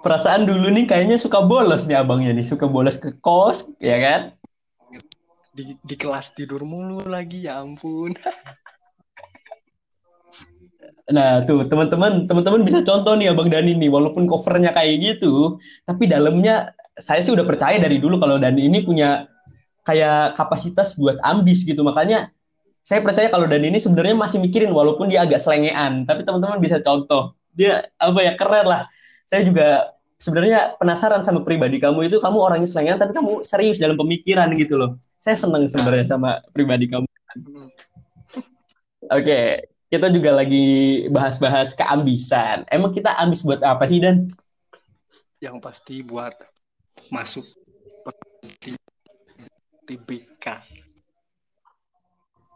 Perasaan 0.03 0.43
dulu 0.43 0.67
nih 0.71 0.85
kayaknya 0.85 1.15
suka 1.15 1.39
bolos 1.41 1.87
nih 1.87 1.99
abangnya 1.99 2.35
nih, 2.35 2.45
suka 2.45 2.67
bolos 2.67 2.99
ke 2.99 3.15
kos, 3.23 3.65
ya 3.79 3.97
kan? 3.99 4.21
di, 5.53 5.77
di 5.85 5.95
kelas 5.95 6.33
tidur 6.33 6.65
mulu 6.65 7.05
lagi 7.05 7.45
ya 7.45 7.61
ampun 7.61 8.17
Nah, 11.03 11.43
tuh 11.43 11.67
teman-teman, 11.67 12.25
teman-teman 12.31 12.63
bisa 12.63 12.79
contoh 12.79 13.13
nih 13.19 13.35
Abang 13.35 13.51
Dani 13.51 13.75
nih, 13.75 13.91
walaupun 13.91 14.23
covernya 14.23 14.71
kayak 14.71 15.03
gitu, 15.03 15.59
tapi 15.83 16.07
dalamnya 16.07 16.71
saya 16.95 17.19
sih 17.19 17.35
udah 17.35 17.43
percaya 17.43 17.75
dari 17.75 17.99
dulu 17.99 18.23
kalau 18.23 18.39
Dani 18.39 18.71
ini 18.71 18.87
punya 18.87 19.27
kayak 19.83 20.31
kapasitas 20.39 20.95
buat 20.95 21.19
ambis 21.19 21.67
gitu. 21.67 21.83
Makanya 21.83 22.31
saya 22.79 23.03
percaya 23.03 23.27
kalau 23.27 23.51
Dani 23.51 23.75
ini 23.75 23.83
sebenarnya 23.83 24.15
masih 24.15 24.39
mikirin 24.39 24.71
walaupun 24.71 25.11
dia 25.11 25.27
agak 25.27 25.43
selengean, 25.43 26.07
tapi 26.07 26.23
teman-teman 26.23 26.63
bisa 26.63 26.79
contoh. 26.79 27.35
Dia 27.53 27.87
apa 27.97 28.19
ya 28.21 28.33
keren 28.35 28.65
lah. 28.67 28.83
Saya 29.29 29.45
juga 29.47 29.93
sebenarnya 30.17 30.79
penasaran 30.79 31.21
sama 31.25 31.43
pribadi 31.43 31.83
kamu 31.83 32.07
itu 32.07 32.17
kamu 32.23 32.37
orangnya 32.39 32.69
selengean 32.69 32.95
tapi 32.95 33.11
kamu 33.11 33.43
serius 33.43 33.77
dalam 33.77 33.99
pemikiran 33.99 34.49
gitu 34.55 34.79
loh. 34.79 34.99
Saya 35.19 35.39
senang 35.39 35.67
sebenarnya 35.67 36.07
sama 36.07 36.43
pribadi 36.51 36.87
kamu. 36.87 37.07
Oke, 39.11 39.19
okay, 39.19 39.47
kita 39.91 40.07
juga 40.09 40.31
lagi 40.33 41.05
bahas-bahas 41.11 41.75
keambisan. 41.75 42.65
Emang 42.71 42.95
kita 42.95 43.13
ambis 43.19 43.43
buat 43.43 43.59
apa 43.61 43.83
sih 43.85 43.99
Dan? 43.99 44.31
Yang 45.43 45.55
pasti 45.59 45.95
buat 46.01 46.33
masuk 47.11 47.43
di 48.63 48.73
TBK. 49.85 50.45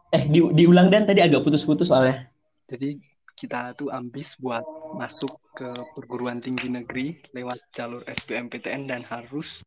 Eh, 0.08 0.24
di, 0.24 0.40
diulang 0.56 0.88
Dan 0.88 1.04
tadi 1.04 1.20
agak 1.20 1.44
putus-putus 1.44 1.92
soalnya. 1.92 2.32
Jadi 2.64 2.96
kita 3.36 3.76
tuh 3.76 3.92
ambis 3.92 4.34
buat 4.40 4.64
masuk 4.98 5.30
ke 5.54 5.70
perguruan 5.94 6.42
tinggi 6.42 6.66
negeri 6.66 7.14
lewat 7.30 7.62
jalur 7.70 8.02
SBMPTN 8.02 8.90
dan 8.90 9.06
harus 9.06 9.62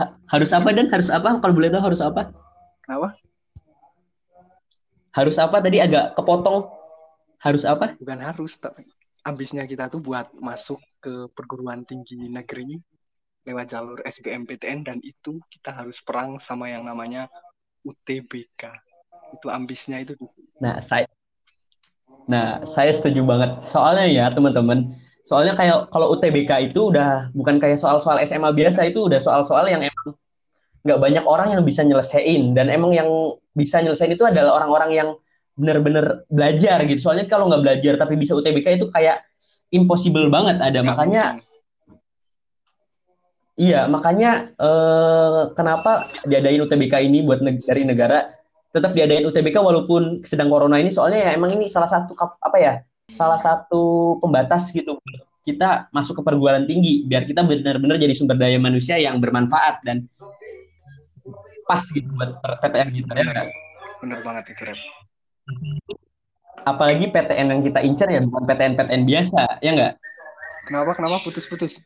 ha 0.00 0.04
harus 0.32 0.50
apa 0.56 0.68
dan? 0.72 0.88
Harus 0.88 1.12
apa? 1.12 1.36
Kalau 1.36 1.52
boleh 1.52 1.68
tahu 1.68 1.84
harus 1.84 2.00
apa? 2.00 2.32
Kenapa? 2.80 3.08
Harus 5.12 5.36
apa? 5.36 5.56
Tadi 5.60 5.78
agak 5.80 6.16
kepotong. 6.16 6.72
Harus 7.36 7.68
apa? 7.68 7.92
Bukan 8.00 8.20
harus 8.24 8.56
tapi 8.56 8.88
ambisnya 9.28 9.68
kita 9.68 9.92
tuh 9.92 10.00
buat 10.00 10.32
masuk 10.40 10.80
ke 11.02 11.28
perguruan 11.36 11.84
tinggi 11.84 12.16
negeri 12.32 12.78
lewat 13.42 13.66
jalur 13.70 13.98
SBMPTN 14.06 14.86
dan 14.86 14.98
itu 15.02 15.38
kita 15.50 15.74
harus 15.74 15.98
perang 16.02 16.38
sama 16.38 16.70
yang 16.70 16.86
namanya 16.86 17.26
UTBK 17.82 18.62
itu 19.34 19.46
ambisnya 19.50 20.02
itu 20.02 20.14
nah 20.62 20.78
saya 20.78 21.06
nah 22.26 22.60
saya 22.66 22.90
setuju 22.90 23.22
banget 23.22 23.62
soalnya 23.62 24.06
ya 24.10 24.26
teman-teman 24.34 24.94
Soalnya 25.26 25.58
kayak 25.58 25.90
kalau 25.90 26.14
UTBK 26.14 26.70
itu 26.70 26.94
udah 26.94 27.34
bukan 27.34 27.58
kayak 27.58 27.82
soal-soal 27.82 28.22
SMA 28.22 28.46
biasa 28.54 28.86
itu 28.86 29.10
udah 29.10 29.18
soal-soal 29.18 29.66
yang 29.66 29.82
emang 29.82 30.14
nggak 30.86 31.00
banyak 31.02 31.24
orang 31.26 31.50
yang 31.50 31.66
bisa 31.66 31.82
nyelesain 31.82 32.54
dan 32.54 32.70
emang 32.70 32.94
yang 32.94 33.10
bisa 33.50 33.82
nyelesain 33.82 34.14
itu 34.14 34.22
adalah 34.22 34.62
orang-orang 34.62 34.90
yang 34.94 35.08
benar-benar 35.58 36.22
belajar 36.30 36.78
gitu. 36.86 37.10
Soalnya 37.10 37.26
kalau 37.26 37.50
nggak 37.50 37.58
belajar 37.58 37.98
tapi 37.98 38.14
bisa 38.14 38.38
UTBK 38.38 38.78
itu 38.78 38.86
kayak 38.86 39.26
impossible 39.74 40.30
banget 40.30 40.62
ada. 40.62 40.78
Gak 40.78 40.86
makanya 40.94 41.24
mungkin. 41.42 41.54
Iya, 43.56 43.88
makanya 43.88 44.30
eh, 44.52 45.42
kenapa 45.58 46.06
diadain 46.22 46.62
UTBK 46.62 47.02
ini 47.02 47.26
buat 47.26 47.42
neg 47.42 47.66
dari 47.66 47.82
negara 47.82 48.35
tetap 48.76 48.92
diadain 48.92 49.24
UTBK 49.24 49.56
walaupun 49.56 50.20
sedang 50.20 50.52
corona 50.52 50.76
ini 50.76 50.92
soalnya 50.92 51.24
ya 51.24 51.30
emang 51.32 51.56
ini 51.56 51.64
salah 51.72 51.88
satu 51.88 52.12
apa 52.20 52.56
ya 52.60 52.74
salah 53.16 53.40
satu 53.40 54.16
pembatas 54.20 54.68
gitu 54.76 55.00
kita 55.46 55.88
masuk 55.94 56.20
ke 56.20 56.22
perguruan 56.26 56.68
tinggi 56.68 57.08
biar 57.08 57.24
kita 57.24 57.40
benar-benar 57.40 57.96
jadi 57.96 58.12
sumber 58.12 58.36
daya 58.36 58.60
manusia 58.60 59.00
yang 59.00 59.16
bermanfaat 59.16 59.80
dan 59.86 60.04
pas 61.66 61.82
gitu 61.86 62.06
buat 62.14 62.38
PTN 62.62 62.88
kita 62.94 63.12
ya 63.16 63.32
kan? 63.32 63.48
Bener 64.02 64.18
banget 64.22 64.54
itu 64.54 64.62
Rep. 64.62 64.78
Apalagi 66.66 67.10
PTN 67.10 67.46
yang 67.54 67.62
kita 67.62 67.80
incar 67.82 68.08
ya 68.10 68.20
bukan 68.22 68.42
PTN-PTN 68.42 69.02
biasa 69.06 69.40
ya 69.62 69.70
enggak? 69.74 69.92
Kenapa 70.66 70.90
kenapa 70.98 71.16
putus-putus? 71.22 71.78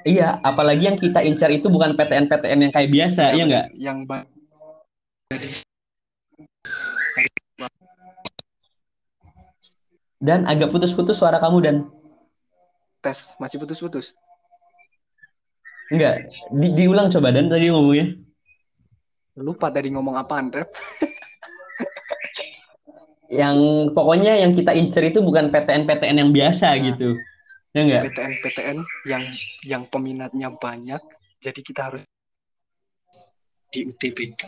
Iya, 0.00 0.40
apalagi 0.40 0.88
yang 0.88 0.96
kita 0.96 1.20
incar 1.20 1.52
itu 1.52 1.68
bukan 1.68 1.92
PTN-PTN 1.92 2.58
yang 2.64 2.72
kayak 2.72 2.88
biasa, 2.88 3.36
ya, 3.36 3.36
ya 3.36 3.42
enggak? 3.44 3.66
Yang 3.76 3.98
Dan 10.20 10.44
agak 10.44 10.74
putus-putus 10.74 11.16
suara 11.16 11.40
kamu 11.40 11.58
dan 11.64 11.76
tes 13.00 13.38
masih 13.40 13.56
putus-putus. 13.56 14.12
Enggak, 15.90 16.28
di 16.52 16.68
diulang 16.76 17.08
coba 17.08 17.32
dan 17.32 17.48
tadi 17.48 17.72
ngomongnya. 17.72 18.20
Lupa 19.40 19.72
tadi 19.72 19.88
ngomong 19.94 20.20
apa 20.20 20.44
Rep? 20.50 20.70
yang 23.40 23.56
pokoknya 23.96 24.44
yang 24.44 24.52
kita 24.52 24.76
incer 24.76 25.08
itu 25.08 25.24
bukan 25.24 25.48
PTN-PTN 25.48 26.20
yang 26.20 26.30
biasa 26.34 26.74
nah, 26.74 26.82
gitu. 26.84 27.16
Ya 27.72 27.80
enggak? 27.86 28.02
PTN-PTN 28.10 28.78
yang 29.06 29.24
yang 29.62 29.82
peminatnya 29.86 30.50
banyak, 30.52 31.00
jadi 31.38 31.60
kita 31.62 31.80
harus 31.90 32.02
di 33.70 33.86
UTBK. 33.86 34.42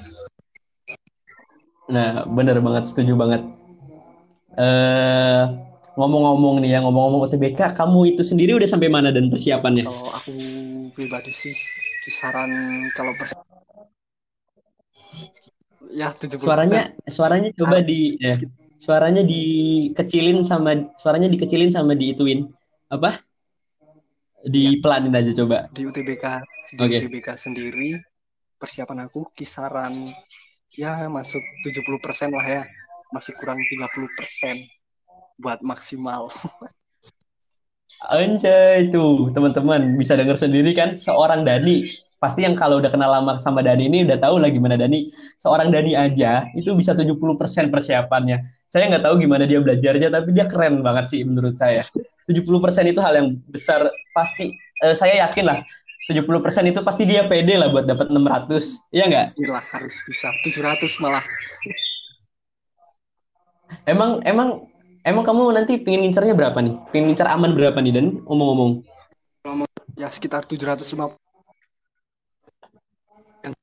Nah, 1.92 2.24
bener 2.24 2.56
banget, 2.64 2.88
setuju 2.88 3.12
banget 3.14 3.42
eh 4.52 5.44
ngomong-ngomong 5.96 6.60
nih 6.60 6.76
ya, 6.76 6.78
ngomong-ngomong 6.84 7.24
UTBK, 7.28 7.72
kamu 7.72 8.16
itu 8.16 8.22
sendiri 8.24 8.52
udah 8.56 8.68
sampai 8.68 8.88
mana 8.92 9.08
dan 9.12 9.28
persiapannya? 9.32 9.84
Kalau 9.84 10.12
aku 10.12 10.32
pribadi 10.96 11.32
sih 11.32 11.56
kisaran 12.04 12.52
kalau 12.96 13.12
pers 13.16 13.32
ya 15.92 16.08
70%. 16.12 16.40
Suaranya 16.40 16.80
suaranya 17.04 17.50
coba 17.52 17.80
Ah, 17.80 17.84
di 17.84 18.16
ya, 18.16 18.36
suaranya 18.80 19.22
dikecilin 19.24 20.40
sama 20.44 20.88
suaranya 20.96 21.28
dikecilin 21.28 21.68
sama 21.72 21.92
diituin. 21.92 22.48
Apa? 22.88 23.20
Dipelanin 24.42 25.12
aja 25.16 25.32
coba. 25.44 25.68
di 25.72 25.84
UTBK 25.86 26.24
di 26.76 26.80
Oke. 26.80 26.96
UTBK 27.04 27.28
sendiri 27.36 28.00
persiapan 28.56 29.08
aku 29.08 29.28
kisaran 29.36 29.92
ya 30.78 31.08
masuk 31.08 31.42
70% 31.66 32.32
lah 32.32 32.46
ya. 32.46 32.62
Masih 33.12 33.36
kurang 33.36 33.60
30% 33.60 34.64
buat 35.36 35.60
maksimal. 35.60 36.32
Anjay 38.10 38.88
tuh 38.90 39.30
teman-teman. 39.30 39.94
Bisa 40.00 40.16
dengar 40.16 40.40
sendiri 40.40 40.72
kan 40.72 40.96
seorang 40.96 41.44
Dani. 41.44 41.86
Pasti 42.18 42.46
yang 42.46 42.56
kalau 42.56 42.78
udah 42.80 42.90
kenal 42.90 43.10
lama 43.12 43.36
sama 43.38 43.60
Dani 43.60 43.86
ini 43.86 44.08
udah 44.08 44.18
tahu 44.18 44.40
lah 44.40 44.48
gimana 44.48 44.74
Dani. 44.80 45.12
Seorang 45.38 45.68
Dani 45.70 45.92
aja 45.94 46.48
itu 46.56 46.72
bisa 46.72 46.96
70% 46.96 47.14
persiapannya. 47.68 48.64
Saya 48.66 48.88
nggak 48.88 49.04
tahu 49.04 49.20
gimana 49.20 49.44
dia 49.44 49.60
belajarnya 49.60 50.08
tapi 50.08 50.32
dia 50.32 50.48
keren 50.48 50.80
banget 50.80 51.12
sih 51.12 51.20
menurut 51.22 51.54
saya. 51.54 51.84
70% 52.26 52.42
itu 52.88 53.00
hal 53.04 53.14
yang 53.20 53.28
besar 53.46 53.86
pasti. 54.16 54.50
Eh, 54.82 54.96
saya 54.98 55.28
yakin 55.28 55.44
lah 55.46 55.62
70% 56.10 56.66
itu 56.66 56.80
pasti 56.82 57.02
dia 57.06 57.30
pede 57.30 57.54
lah 57.54 57.70
buat 57.70 57.86
dapat 57.86 58.10
600 58.10 58.90
iya 58.90 59.06
nggak? 59.06 59.26
Pastilah 59.32 59.64
harus 59.70 59.96
bisa. 60.02 60.28
700 60.42 61.02
malah. 61.02 61.24
emang 63.86 64.20
emang 64.26 64.66
emang 65.06 65.24
kamu 65.24 65.54
nanti 65.54 65.78
pengen 65.78 66.06
ngincarnya 66.06 66.34
berapa 66.34 66.58
nih? 66.58 66.74
Pengen 66.90 67.04
ngincar 67.12 67.28
aman 67.30 67.54
berapa 67.54 67.78
nih 67.78 67.92
dan? 67.94 68.06
Ngomong-ngomong 68.26 68.82
Ya 69.98 70.08
sekitar 70.10 70.42
750 70.48 71.14
yang 73.42 73.54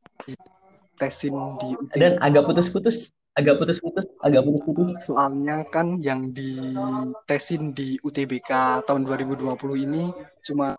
tesin 0.99 1.35
di 1.59 1.69
dan 1.95 2.19
agak 2.19 2.43
putus-putus 2.47 3.11
agak 3.35 3.59
putus-putus 3.59 4.05
agak 4.19 4.43
putus-putus. 4.47 4.89
Soalnya 5.03 5.63
kan 5.67 5.99
yang 5.99 6.31
ditesin 6.31 7.71
di 7.71 7.95
UTBK 8.03 8.83
tahun 8.83 9.07
2020 9.07 9.55
ini 9.87 10.11
cuma 10.43 10.75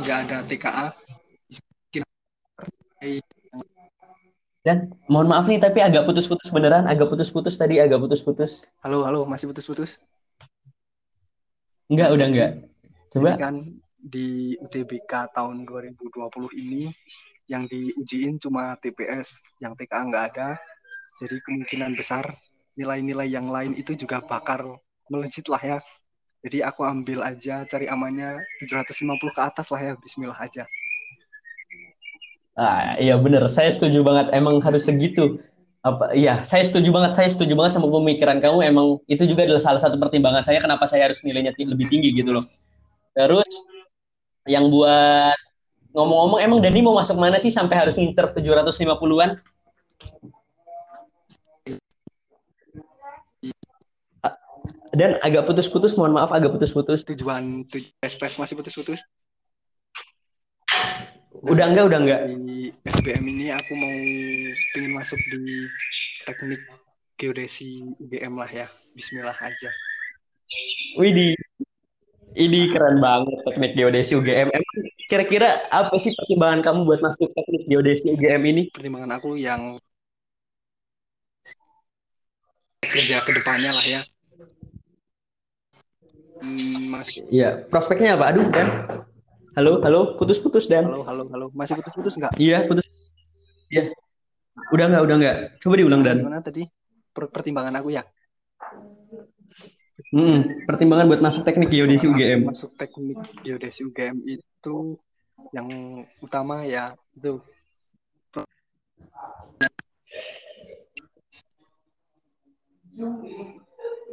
nggak 0.00 0.18
ada 0.28 0.38
TKA. 0.44 0.86
Dan 4.66 4.90
mohon 5.06 5.30
maaf 5.30 5.46
nih, 5.46 5.62
tapi 5.62 5.78
agak 5.78 6.10
putus-putus 6.10 6.50
beneran, 6.50 6.90
agak 6.90 7.06
putus-putus 7.06 7.54
tadi, 7.54 7.78
agak 7.78 8.02
putus-putus. 8.02 8.66
Halo, 8.82 9.06
halo, 9.06 9.22
masih 9.22 9.46
putus-putus? 9.46 10.02
Enggak, 11.86 12.10
udah 12.18 12.26
enggak. 12.26 12.52
Coba. 13.14 13.30
Jadi 13.30 13.38
kan 13.38 13.54
di 13.94 14.58
UTBK 14.58 15.30
tahun 15.30 15.62
2020 15.62 16.10
ini 16.66 16.90
yang 17.46 17.70
diujiin 17.70 18.42
cuma 18.42 18.74
TPS, 18.82 19.54
yang 19.62 19.78
TKA 19.78 20.02
nggak 20.02 20.24
ada. 20.34 20.58
Jadi 21.22 21.38
kemungkinan 21.46 21.94
besar 21.94 22.26
nilai-nilai 22.74 23.30
yang 23.30 23.46
lain 23.46 23.72
itu 23.78 23.94
juga 23.94 24.18
bakal 24.18 24.82
melejit 25.06 25.46
lah 25.46 25.62
ya. 25.62 25.78
Jadi 26.46 26.62
aku 26.62 26.86
ambil 26.86 27.26
aja 27.26 27.66
cari 27.66 27.90
amannya 27.90 28.38
750 28.62 29.18
ke 29.34 29.42
atas 29.42 29.66
lah 29.74 29.82
ya, 29.82 29.92
bismillah 29.98 30.38
aja. 30.38 30.62
Ah, 32.54 32.94
iya 33.02 33.18
bener, 33.18 33.50
saya 33.50 33.66
setuju 33.74 34.06
banget. 34.06 34.30
Emang 34.30 34.62
harus 34.62 34.86
segitu. 34.86 35.42
Apa? 35.82 36.14
Iya, 36.14 36.46
saya 36.46 36.62
setuju 36.62 36.94
banget. 36.94 37.18
Saya 37.18 37.26
setuju 37.34 37.58
banget 37.58 37.74
sama 37.74 37.90
pemikiran 37.90 38.38
kamu. 38.38 38.62
Emang 38.62 39.02
itu 39.10 39.26
juga 39.26 39.42
adalah 39.42 39.58
salah 39.58 39.82
satu 39.82 39.98
pertimbangan 39.98 40.46
saya 40.46 40.62
kenapa 40.62 40.86
saya 40.86 41.10
harus 41.10 41.18
nilainya 41.26 41.50
lebih 41.58 41.90
tinggi 41.90 42.14
gitu 42.14 42.30
loh. 42.30 42.46
Terus 43.10 43.50
yang 44.46 44.70
buat 44.70 45.34
ngomong-ngomong, 45.98 46.38
emang 46.46 46.58
Dani 46.62 46.78
mau 46.78 46.94
masuk 46.94 47.18
mana 47.18 47.42
sih 47.42 47.50
sampai 47.50 47.74
harus 47.74 47.98
ngincer 47.98 48.30
750-an? 48.38 49.34
Dan 54.96 55.20
agak 55.20 55.44
putus-putus, 55.44 55.92
mohon 56.00 56.16
maaf 56.16 56.32
agak 56.32 56.56
putus-putus. 56.56 57.04
Tujuan 57.04 57.68
tuj- 57.68 57.92
tes 58.00 58.14
tes 58.16 58.32
masih 58.40 58.56
putus-putus. 58.56 59.04
Udah 61.44 61.68
enggak, 61.68 61.84
udah 61.92 61.98
enggak. 62.00 62.20
Di 62.32 62.72
SBM 62.80 63.24
ini 63.28 63.52
aku 63.52 63.76
mau 63.76 63.92
pengen 64.72 64.96
masuk 64.96 65.20
di 65.28 65.68
teknik 66.24 66.64
geodesi 67.20 67.84
UGM 68.00 68.40
lah 68.40 68.48
ya. 68.48 68.66
Bismillah 68.96 69.36
aja. 69.36 69.70
Widih, 70.96 71.36
ini 72.40 72.72
keren 72.72 72.96
banget 72.96 73.36
teknik 73.44 73.76
geodesi 73.76 74.16
UGM. 74.16 74.48
Emang 74.48 74.76
kira-kira 75.12 75.60
apa 75.68 75.92
sih 76.00 76.16
pertimbangan 76.16 76.64
kamu 76.64 76.88
buat 76.88 77.04
masuk 77.04 77.36
teknik 77.36 77.68
geodesi 77.68 78.16
UGM 78.16 78.42
ini? 78.48 78.62
Pertimbangan 78.72 79.20
aku 79.20 79.36
yang 79.36 79.76
kerja 82.80 83.20
ke 83.28 83.36
depannya 83.36 83.76
lah 83.76 83.84
ya. 83.84 84.00
Hmm, 86.46 86.94
Mas, 86.94 87.10
Iya, 87.26 87.66
prospeknya 87.66 88.14
apa? 88.14 88.30
Aduh, 88.30 88.46
Dan. 88.54 88.68
Halo, 89.58 89.82
halo, 89.82 90.00
putus-putus 90.14 90.70
Dan. 90.70 90.86
halo, 90.86 91.02
halo, 91.02 91.24
halo. 91.32 91.46
Masih 91.50 91.74
putus-putus 91.80 92.14
nggak? 92.14 92.38
Iya, 92.38 92.62
putus. 92.70 92.86
Iya. 93.66 93.90
Udah 94.70 94.84
enggak, 94.86 95.02
udah 95.02 95.16
enggak. 95.18 95.36
Coba 95.58 95.74
diulang 95.74 96.02
Dan. 96.06 96.22
Gimana 96.22 96.38
tadi? 96.38 96.62
Per- 97.10 97.32
pertimbangan 97.32 97.74
aku 97.82 97.90
ya. 97.90 98.06
Mm-mm, 100.12 100.68
pertimbangan 100.68 101.08
buat 101.08 101.20
masuk 101.24 101.42
teknik 101.42 101.72
geodesi 101.72 102.06
UGM. 102.06 102.46
Masuk 102.46 102.78
teknik 102.78 103.18
geodesi 103.42 103.82
UGM 103.82 104.22
itu 104.28 105.00
yang 105.50 105.66
utama 106.22 106.62
ya 106.62 106.94
itu 107.16 107.40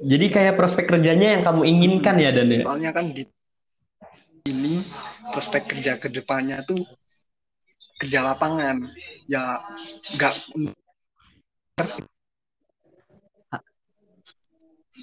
Jadi 0.03 0.25
kayak 0.27 0.59
prospek 0.59 0.85
kerjanya 0.91 1.39
yang 1.39 1.43
kamu 1.47 1.61
inginkan 1.63 2.19
ya 2.19 2.35
Dan 2.35 2.51
ya? 2.51 2.59
soalnya 2.59 2.91
kan 2.91 3.07
di 3.15 3.23
ini 4.43 4.83
prospek 5.31 5.71
kerja 5.71 5.95
ke 5.95 6.11
depannya 6.11 6.59
tuh 6.67 6.83
kerja 7.95 8.19
lapangan 8.19 8.83
ya 9.31 9.63
nggak 10.19 10.35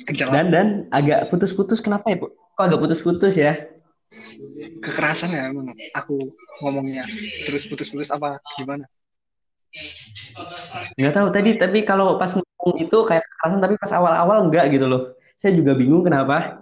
kerja 0.05 0.25
Dan 0.29 0.47
Dan 0.53 0.69
agak 0.93 1.33
putus-putus 1.33 1.81
kenapa 1.81 2.13
ya, 2.13 2.21
Bu? 2.21 2.29
Kok 2.55 2.65
agak 2.69 2.81
putus-putus 2.85 3.35
ya? 3.41 3.57
kekerasan 4.83 5.31
ya 5.31 5.55
emang 5.55 5.71
aku 5.95 6.19
ngomongnya 6.67 7.07
terus 7.47 7.63
putus-putus 7.71 8.11
apa 8.11 8.43
gimana 8.59 8.91
Nggak 10.99 11.15
tahu 11.15 11.29
tadi, 11.31 11.55
tapi 11.55 11.87
kalau 11.87 12.19
pas 12.19 12.35
itu 12.79 12.97
kayak 13.09 13.25
kekerasan, 13.25 13.61
tapi 13.63 13.75
pas 13.81 13.93
awal-awal 13.97 14.47
enggak 14.47 14.69
gitu 14.75 14.87
loh. 14.87 15.17
Saya 15.41 15.57
juga 15.57 15.73
bingung 15.73 16.05
kenapa. 16.05 16.61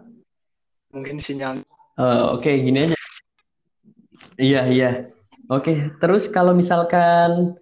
mungkin 0.88 1.20
sinyal 1.20 1.60
Eh, 1.98 2.22
Oke, 2.32 2.54
gini 2.62 2.78
aja. 2.86 2.96
Iya, 4.38 4.60
iya. 4.70 4.90
Oke, 5.50 5.90
terus 5.98 6.30
kalau 6.30 6.54
misalkan 6.54 7.58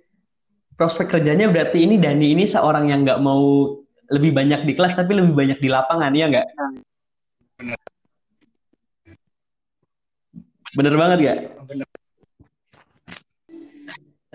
prospek 0.77 1.16
kerjanya 1.16 1.49
berarti 1.49 1.88
ini 1.88 1.96
Dani 1.96 2.37
ini 2.37 2.44
seorang 2.44 2.92
yang 2.92 3.01
nggak 3.07 3.22
mau 3.25 3.72
lebih 4.12 4.37
banyak 4.37 4.61
di 4.68 4.72
kelas 4.77 4.92
tapi 4.92 5.16
lebih 5.16 5.33
banyak 5.33 5.59
di 5.59 5.68
lapangan, 5.72 6.12
ya 6.12 6.29
nggak? 6.29 6.46
Bener. 7.57 7.81
Bener 10.77 10.94
banget 11.01 11.18
nggak? 11.25 11.38
bener 11.64 11.87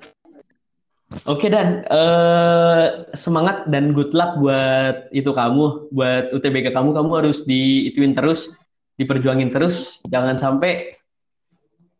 Oke 1.28 1.52
Dan, 1.52 1.84
eh, 1.84 2.86
semangat 3.12 3.68
dan 3.68 3.92
good 3.92 4.16
luck 4.16 4.40
buat 4.40 5.12
itu 5.12 5.28
kamu, 5.28 5.92
buat 5.92 6.24
UTBK 6.32 6.72
kamu, 6.72 6.96
kamu 6.96 7.10
harus 7.12 7.44
diituin 7.44 8.16
terus, 8.16 8.56
diperjuangin 8.96 9.52
terus, 9.52 10.00
jangan 10.08 10.40
sampai 10.40 10.96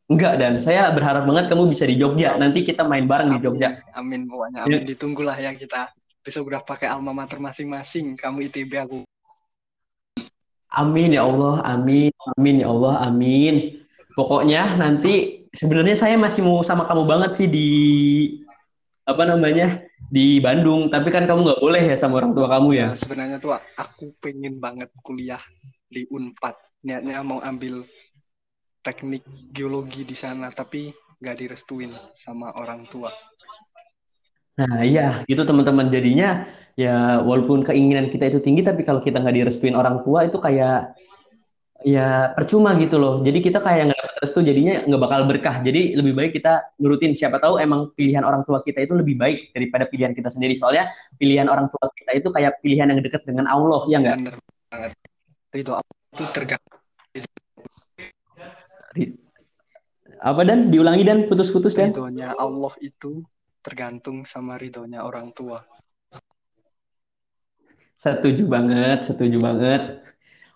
enggak 0.09 0.35
dan. 0.41 0.57
Saya 0.57 0.89
berharap 0.91 1.29
banget 1.29 1.53
kamu 1.53 1.69
bisa 1.69 1.85
di 1.85 2.01
Jogja. 2.01 2.35
Nanti 2.41 2.65
kita 2.65 2.83
main 2.83 3.05
bareng 3.05 3.37
di 3.37 3.39
Jogja. 3.45 3.77
amin 3.93 4.25
pokoknya. 4.27 4.65
Ya. 4.65 4.77
amin. 4.81 4.89
Ditunggulah 4.89 5.37
ya 5.37 5.53
kita. 5.53 5.93
Besok 6.21 6.53
udah 6.53 6.61
pakai 6.65 6.89
alma 6.89 7.17
mater 7.17 7.41
masing-masing 7.41 8.17
kamu 8.17 8.49
ITB 8.49 8.73
aku. 8.77 8.99
Amin 10.71 11.19
ya 11.19 11.27
Allah, 11.27 11.67
amin, 11.67 12.15
amin 12.39 12.63
ya 12.63 12.71
Allah, 12.71 12.95
amin. 13.03 13.83
Pokoknya 14.15 14.79
nanti 14.79 15.47
sebenarnya 15.51 15.99
saya 15.99 16.15
masih 16.15 16.47
mau 16.47 16.63
sama 16.63 16.87
kamu 16.87 17.11
banget 17.11 17.31
sih 17.35 17.49
di 17.51 17.69
apa 19.11 19.27
namanya 19.27 19.83
di 20.11 20.39
Bandung, 20.39 20.91
tapi 20.91 21.11
kan 21.11 21.27
kamu 21.27 21.47
nggak 21.47 21.63
boleh 21.63 21.83
ya 21.91 21.97
sama 21.99 22.23
orang 22.23 22.33
tua 22.35 22.47
kamu 22.51 22.69
ya. 22.75 22.87
Nah, 22.91 22.99
sebenarnya 22.99 23.37
tuh 23.43 23.53
aku 23.55 24.15
pengen 24.23 24.59
banget 24.63 24.91
kuliah 25.03 25.43
di 25.91 26.07
Unpad. 26.11 26.55
Niatnya 26.87 27.21
mau 27.27 27.43
ambil 27.45 27.85
teknik 28.81 29.23
geologi 29.53 30.09
di 30.09 30.17
sana 30.17 30.49
tapi 30.49 30.89
nggak 31.21 31.37
direstuin 31.37 31.93
sama 32.17 32.57
orang 32.57 32.89
tua. 32.89 33.13
Nah, 34.57 34.85
iya, 34.85 35.25
itu 35.29 35.41
teman-teman 35.41 35.89
jadinya 35.89 36.49
ya 36.77 37.21
walaupun 37.21 37.65
keinginan 37.65 38.09
kita 38.09 38.29
itu 38.29 38.41
tinggi, 38.41 38.65
tapi 38.65 38.85
kalau 38.85 39.05
kita 39.05 39.21
nggak 39.21 39.37
direstuin 39.37 39.77
orang 39.77 40.01
tua 40.05 40.29
itu 40.29 40.41
kayak 40.41 40.97
ya 41.81 42.33
percuma 42.37 42.77
gitu 42.77 43.01
loh. 43.01 43.25
Jadi 43.25 43.39
kita 43.41 43.59
kayak 43.61 43.93
nggak 43.93 44.01
dapet 44.01 44.17
restu, 44.21 44.41
jadinya 44.45 44.85
nggak 44.85 45.01
bakal 45.01 45.21
berkah. 45.25 45.57
Jadi 45.65 45.97
lebih 45.97 46.13
baik 46.13 46.33
kita 46.37 46.77
nurutin. 46.81 47.17
Siapa 47.17 47.41
tahu 47.41 47.57
emang 47.61 47.93
pilihan 47.97 48.25
orang 48.25 48.45
tua 48.45 48.61
kita 48.61 48.85
itu 48.85 48.93
lebih 48.93 49.17
baik 49.17 49.53
daripada 49.57 49.89
pilihan 49.89 50.13
kita 50.13 50.29
sendiri. 50.29 50.57
Soalnya 50.57 50.93
pilihan 51.17 51.49
orang 51.49 51.73
tua 51.73 51.89
kita 51.93 52.13
itu 52.17 52.29
kayak 52.29 52.61
pilihan 52.61 52.93
yang 52.93 53.01
dekat 53.01 53.25
dengan 53.25 53.49
Allah, 53.49 53.81
ya 53.89 53.97
nggak? 54.01 54.17
Bener 54.21 54.37
banget. 54.69 54.91
Ridho 55.51 55.73
Allah 55.75 55.97
itu 56.15 56.25
tergantung 56.31 56.79
Apa 60.21 60.45
dan 60.45 60.69
diulangi 60.69 61.01
dan 61.01 61.25
putus-putus 61.25 61.73
dan? 61.73 61.97
ridhonya 61.97 62.37
Allah 62.37 62.77
itu 62.85 63.25
tergantung 63.65 64.29
sama 64.29 64.61
ridhonya 64.61 65.01
orang 65.01 65.33
tua. 65.33 65.65
Setuju 67.97 68.45
banget, 68.45 69.01
setuju 69.05 69.41
banget. 69.41 70.05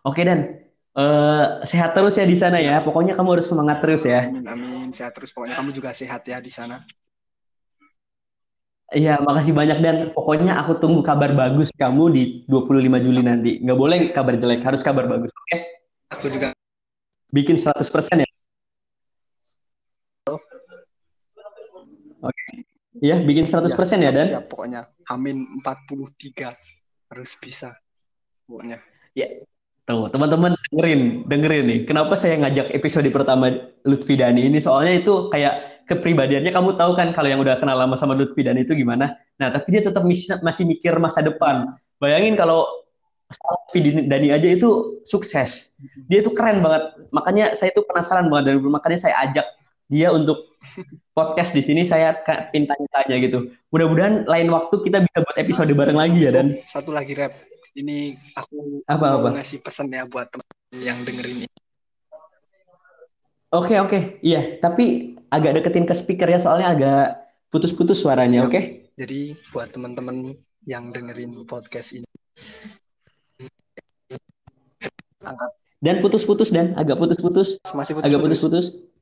Oke 0.04 0.20
dan 0.20 0.63
eh, 0.94 1.44
sehat 1.66 1.90
terus 1.94 2.14
ya 2.14 2.26
di 2.26 2.36
sana 2.38 2.58
ya. 2.58 2.82
Pokoknya 2.82 3.18
kamu 3.18 3.38
harus 3.38 3.46
semangat 3.50 3.78
terus 3.82 4.02
ya. 4.06 4.30
Amin, 4.30 4.46
amin. 4.46 4.88
Sehat 4.94 5.12
terus. 5.14 5.30
Pokoknya 5.34 5.58
kamu 5.58 5.70
juga 5.74 5.90
sehat 5.94 6.22
ya 6.26 6.38
di 6.38 6.50
sana. 6.50 6.80
Iya, 8.94 9.18
makasih 9.18 9.56
banyak 9.56 9.78
dan 9.82 9.96
pokoknya 10.14 10.60
aku 10.60 10.78
tunggu 10.78 11.02
kabar 11.02 11.34
bagus 11.34 11.72
kamu 11.74 12.04
di 12.14 12.22
25 12.46 13.02
Juli 13.02 13.26
nanti. 13.26 13.58
Nggak 13.58 13.78
boleh 13.80 13.98
kabar 14.14 14.38
jelek, 14.38 14.62
harus 14.62 14.86
kabar 14.86 15.10
bagus. 15.10 15.34
Oke? 15.34 15.58
Aku 16.14 16.30
juga 16.30 16.54
Bikin 17.34 17.58
100% 17.58 18.22
ya. 18.22 18.30
Oke. 22.22 22.44
Iya, 23.02 23.18
bikin 23.26 23.50
100% 23.50 23.98
ya, 23.98 24.14
Dan? 24.14 24.26
siap, 24.30 24.46
pokoknya. 24.46 24.86
Amin 25.10 25.58
43 25.58 26.54
harus 27.10 27.34
bisa. 27.42 27.74
Pokoknya. 28.46 28.78
Ya. 29.18 29.26
Tuh, 29.84 30.08
teman-teman 30.08 30.56
dengerin, 30.72 31.28
dengerin 31.28 31.64
nih. 31.68 31.80
Kenapa 31.84 32.16
saya 32.16 32.40
ngajak 32.40 32.72
episode 32.72 33.04
pertama 33.12 33.52
Lutfi 33.84 34.16
Dani 34.16 34.48
ini? 34.48 34.56
Soalnya 34.56 34.96
itu 34.96 35.28
kayak 35.28 35.84
kepribadiannya 35.84 36.48
kamu 36.48 36.80
tahu 36.80 36.96
kan 36.96 37.12
kalau 37.12 37.28
yang 37.28 37.44
udah 37.44 37.60
kenal 37.60 37.76
lama 37.76 37.92
sama 38.00 38.16
Lutfi 38.16 38.40
Dani 38.40 38.64
itu 38.64 38.72
gimana. 38.72 39.20
Nah, 39.36 39.52
tapi 39.52 39.76
dia 39.76 39.84
tetap 39.84 40.00
masih 40.40 40.64
mikir 40.64 40.96
masa 40.96 41.20
depan. 41.20 41.76
Bayangin 42.00 42.32
kalau 42.32 42.64
Lutfi 43.28 44.08
Dani 44.08 44.32
aja 44.32 44.48
itu 44.48 45.04
sukses. 45.04 45.76
Dia 46.08 46.24
itu 46.24 46.32
keren 46.32 46.64
banget. 46.64 46.88
Makanya 47.12 47.52
saya 47.52 47.68
itu 47.68 47.84
penasaran 47.84 48.32
banget 48.32 48.56
dan 48.56 48.64
makanya 48.64 48.98
saya 49.04 49.20
ajak 49.28 49.44
dia 49.92 50.08
untuk 50.16 50.48
podcast 51.12 51.52
di 51.52 51.60
sini 51.60 51.84
saya 51.84 52.16
pinta 52.48 52.72
tanya 52.88 53.20
gitu. 53.20 53.52
Mudah-mudahan 53.68 54.24
lain 54.24 54.48
waktu 54.48 54.80
kita 54.80 55.04
bisa 55.04 55.18
buat 55.20 55.36
episode 55.36 55.72
bareng 55.76 55.98
lagi 56.00 56.24
ya 56.24 56.32
dan 56.32 56.56
Satu 56.64 56.88
lagi 56.88 57.12
rap. 57.12 57.36
Ini 57.74 58.14
aku 58.38 58.86
Apa, 58.86 59.18
apa? 59.18 59.28
ngasih 59.34 59.58
pesan 59.58 59.90
ya 59.90 60.06
buat 60.06 60.30
teman 60.30 60.46
yang 60.78 61.02
dengerin 61.02 61.42
ini. 61.42 61.48
Oke 63.54 63.78
oke 63.78 64.18
iya 64.22 64.58
tapi 64.58 65.14
agak 65.30 65.58
deketin 65.58 65.86
ke 65.86 65.94
speaker 65.94 66.26
ya 66.26 66.38
soalnya 66.42 66.74
agak 66.74 67.02
putus-putus 67.50 68.02
suaranya 68.02 68.46
oke 68.46 68.90
Jadi 68.98 69.34
buat 69.54 69.70
teman-teman 69.70 70.34
yang 70.66 70.90
dengerin 70.90 71.46
podcast 71.46 71.98
ini 71.98 72.06
angkat 75.22 75.50
dan 75.78 76.02
putus-putus 76.02 76.50
dan 76.50 76.74
agak 76.74 76.98
putus-putus 76.98 77.58
masih 77.74 77.98
agak 78.02 78.22
putus-putus. 78.22 78.70
putus-putus 78.70 78.92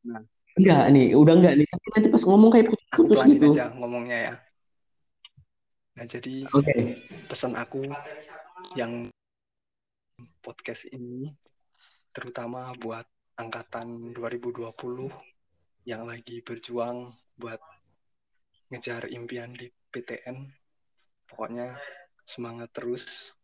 Nah. 0.00 0.24
enggak 0.56 0.82
nih 0.96 1.12
udah 1.12 1.34
enggak 1.36 1.54
nih 1.60 1.66
tapi 1.68 1.86
nanti 1.92 2.08
pas 2.08 2.22
ngomong 2.24 2.50
kayak 2.54 2.66
putus-putus 2.72 3.18
gitu 3.28 3.52
aja 3.52 3.68
ngomongnya 3.76 4.18
ya. 4.18 4.32
Nah, 6.00 6.08
jadi 6.08 6.48
oke 6.48 6.72
pesan 7.28 7.60
aku 7.60 7.84
yang 8.72 9.12
podcast 10.40 10.88
ini 10.96 11.28
terutama 12.08 12.72
buat 12.80 13.04
angkatan 13.36 14.16
2020 14.16 14.72
yang 15.84 16.08
lagi 16.08 16.40
berjuang 16.40 17.12
buat 17.36 17.60
ngejar 18.72 19.12
impian 19.12 19.52
di 19.52 19.68
PTN. 19.92 20.40
Pokoknya 21.28 21.76
semangat 22.24 22.72
terus. 22.72 23.36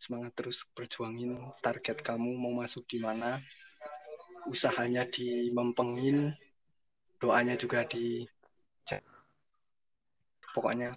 Semangat 0.00 0.32
terus 0.40 0.64
berjuangin 0.72 1.44
target 1.60 2.00
kamu 2.00 2.40
mau 2.40 2.56
masuk 2.56 2.88
di 2.88 3.04
mana. 3.04 3.36
Usahanya 4.48 5.04
dimempengin, 5.12 6.32
doanya 7.20 7.52
juga 7.60 7.84
di 7.84 8.24
pokoknya 10.56 10.96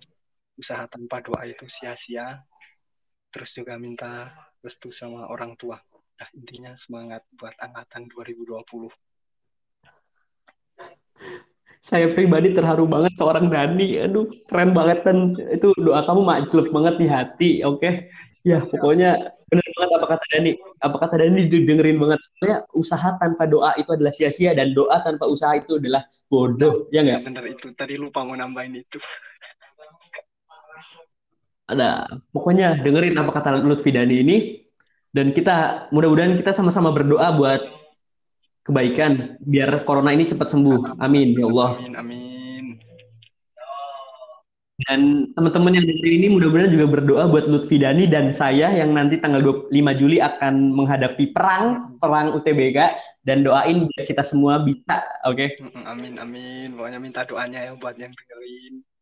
usaha 0.57 0.85
tanpa 0.89 1.21
doa 1.25 1.43
itu 1.47 1.65
sia-sia. 1.69 2.41
Terus 3.33 3.49
juga 3.57 3.75
minta 3.81 4.29
restu 4.61 4.93
sama 4.93 5.25
orang 5.29 5.57
tua. 5.57 5.77
Nah, 6.19 6.29
intinya 6.37 6.71
semangat 6.77 7.25
buat 7.33 7.57
angkatan 7.57 8.05
2020. 8.07 8.93
saya 11.83 12.15
pribadi 12.15 12.55
terharu 12.55 12.87
banget 12.87 13.11
seorang 13.19 13.51
Dani 13.51 13.99
aduh 13.99 14.23
keren 14.47 14.71
banget 14.71 15.03
dan 15.03 15.35
itu 15.51 15.67
doa 15.83 16.07
kamu 16.07 16.23
majlub 16.23 16.71
banget 16.71 16.95
di 16.95 17.07
hati 17.11 17.51
oke 17.67 18.07
ya 18.47 18.63
pokoknya 18.63 19.35
bener 19.51 19.67
banget 19.75 19.91
apa 19.99 20.07
kata 20.15 20.25
Dani 20.31 20.51
apa 20.79 20.95
kata 21.03 21.15
Dani 21.19 21.41
dengerin 21.51 21.99
banget 21.99 22.19
soalnya 22.23 22.57
usaha 22.71 23.09
tanpa 23.19 23.43
doa 23.51 23.75
itu 23.75 23.91
adalah 23.91 24.15
sia-sia 24.15 24.55
dan 24.55 24.71
doa 24.71 24.95
tanpa 25.03 25.27
usaha 25.27 25.59
itu 25.59 25.75
adalah 25.75 26.07
bodoh 26.31 26.87
ya 26.87 27.03
nggak 27.03 27.27
Bener 27.27 27.45
itu. 27.51 27.67
Tadi 27.75 27.99
lupa 27.99 28.23
mau 28.23 28.39
nambahin 28.39 28.79
itu. 28.79 28.99
ada 31.63 32.05
pokoknya 32.35 32.83
dengerin 32.83 33.15
apa 33.15 33.31
kata 33.31 33.63
Lutfi 33.63 33.91
Dani 33.95 34.19
ini 34.19 34.37
dan 35.15 35.31
kita 35.31 35.87
mudah-mudahan 35.93 36.35
kita 36.35 36.51
sama-sama 36.51 36.91
berdoa 36.91 37.31
buat 37.37 37.61
kebaikan 38.63 39.39
biar 39.43 39.83
corona 39.87 40.11
ini 40.11 40.27
cepat 40.27 40.51
sembuh 40.51 40.99
amin 40.99 41.35
ya 41.39 41.45
Allah 41.47 41.69
Amin, 41.79 41.93
amin. 41.95 42.65
dan 44.83 45.31
teman-teman 45.31 45.79
yang 45.79 45.85
dengerin 45.87 46.15
ini 46.19 46.27
mudah-mudahan 46.33 46.71
juga 46.73 46.87
berdoa 46.91 47.23
buat 47.31 47.45
Lutfi 47.47 47.79
Dani 47.79 48.03
dan 48.11 48.35
saya 48.35 48.67
yang 48.73 48.91
nanti 48.91 49.15
tanggal 49.21 49.39
25 49.39 49.71
Juli 49.95 50.19
akan 50.19 50.75
menghadapi 50.75 51.31
perang 51.31 51.95
perang 52.03 52.35
UTBK 52.35 52.77
dan 53.23 53.47
doain 53.47 53.87
biar 53.87 54.03
kita 54.03 54.23
semua 54.25 54.59
bisa 54.59 54.99
oke 55.23 55.55
Mm-mm, 55.63 55.83
Amin, 55.87 56.19
amin. 56.19 56.75
Pokoknya 56.75 56.99
minta 56.99 57.23
doanya 57.23 57.63
ya 57.63 57.71
buat 57.79 57.95
yang 57.95 58.11
dengerin. 58.11 58.92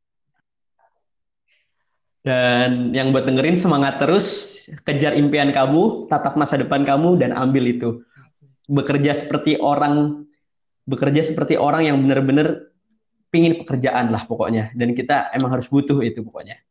Dan 2.21 2.93
yang 2.93 3.09
buat 3.09 3.25
dengerin 3.25 3.57
semangat 3.57 3.97
terus 3.97 4.27
kejar 4.85 5.17
impian 5.17 5.49
kamu 5.49 6.05
tatap 6.05 6.37
masa 6.37 6.61
depan 6.61 6.85
kamu 6.85 7.17
dan 7.17 7.33
ambil 7.33 7.65
itu. 7.65 8.05
Bekerja 8.69 9.17
seperti 9.17 9.57
orang 9.57 10.25
bekerja 10.85 11.25
seperti 11.25 11.57
orang 11.57 11.89
yang 11.89 11.97
benar-benar 11.97 12.69
pingin 13.33 13.57
pekerjaan 13.57 14.13
lah 14.13 14.29
pokoknya. 14.29 14.69
Dan 14.77 14.93
kita 14.93 15.33
emang 15.33 15.57
harus 15.57 15.65
butuh 15.65 15.97
itu 16.05 16.21
pokoknya. 16.21 16.61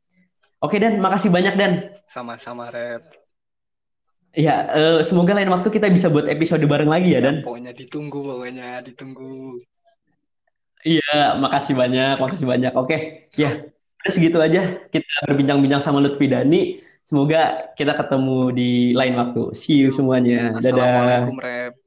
Oke 0.62 0.78
dan. 0.78 1.02
Makasih 1.02 1.34
banyak 1.34 1.54
dan. 1.58 1.72
Sama-sama 2.06 2.70
rap. 2.70 3.10
ya 4.30 4.70
eh, 4.70 4.98
semoga 5.02 5.34
lain 5.34 5.50
waktu 5.50 5.74
kita 5.74 5.90
bisa 5.90 6.06
buat 6.06 6.30
episode 6.30 6.62
bareng 6.62 6.86
lagi 6.86 7.18
ya 7.18 7.20
dan. 7.26 7.42
Pokoknya 7.42 7.74
ditunggu, 7.74 8.22
pokoknya 8.22 8.78
ditunggu. 8.86 9.58
iya 10.80 11.34
makasih 11.34 11.74
banyak 11.74 12.14
makasih 12.22 12.46
banyak. 12.46 12.72
Oke 12.78 13.26
ya 13.34 13.66
udah 14.00 14.12
segitu 14.12 14.38
aja 14.40 14.80
kita 14.88 15.28
berbincang-bincang 15.28 15.82
sama 15.84 16.00
Lutfi 16.00 16.26
Dani. 16.28 16.80
Semoga 17.00 17.72
kita 17.74 17.96
ketemu 17.96 18.54
di 18.54 18.70
lain 18.94 19.18
waktu. 19.18 19.50
See 19.56 19.82
you 19.82 19.90
semuanya. 19.90 20.54
Dadah. 20.54 20.62
Assalamualaikum 20.62 21.36
rap. 21.42 21.79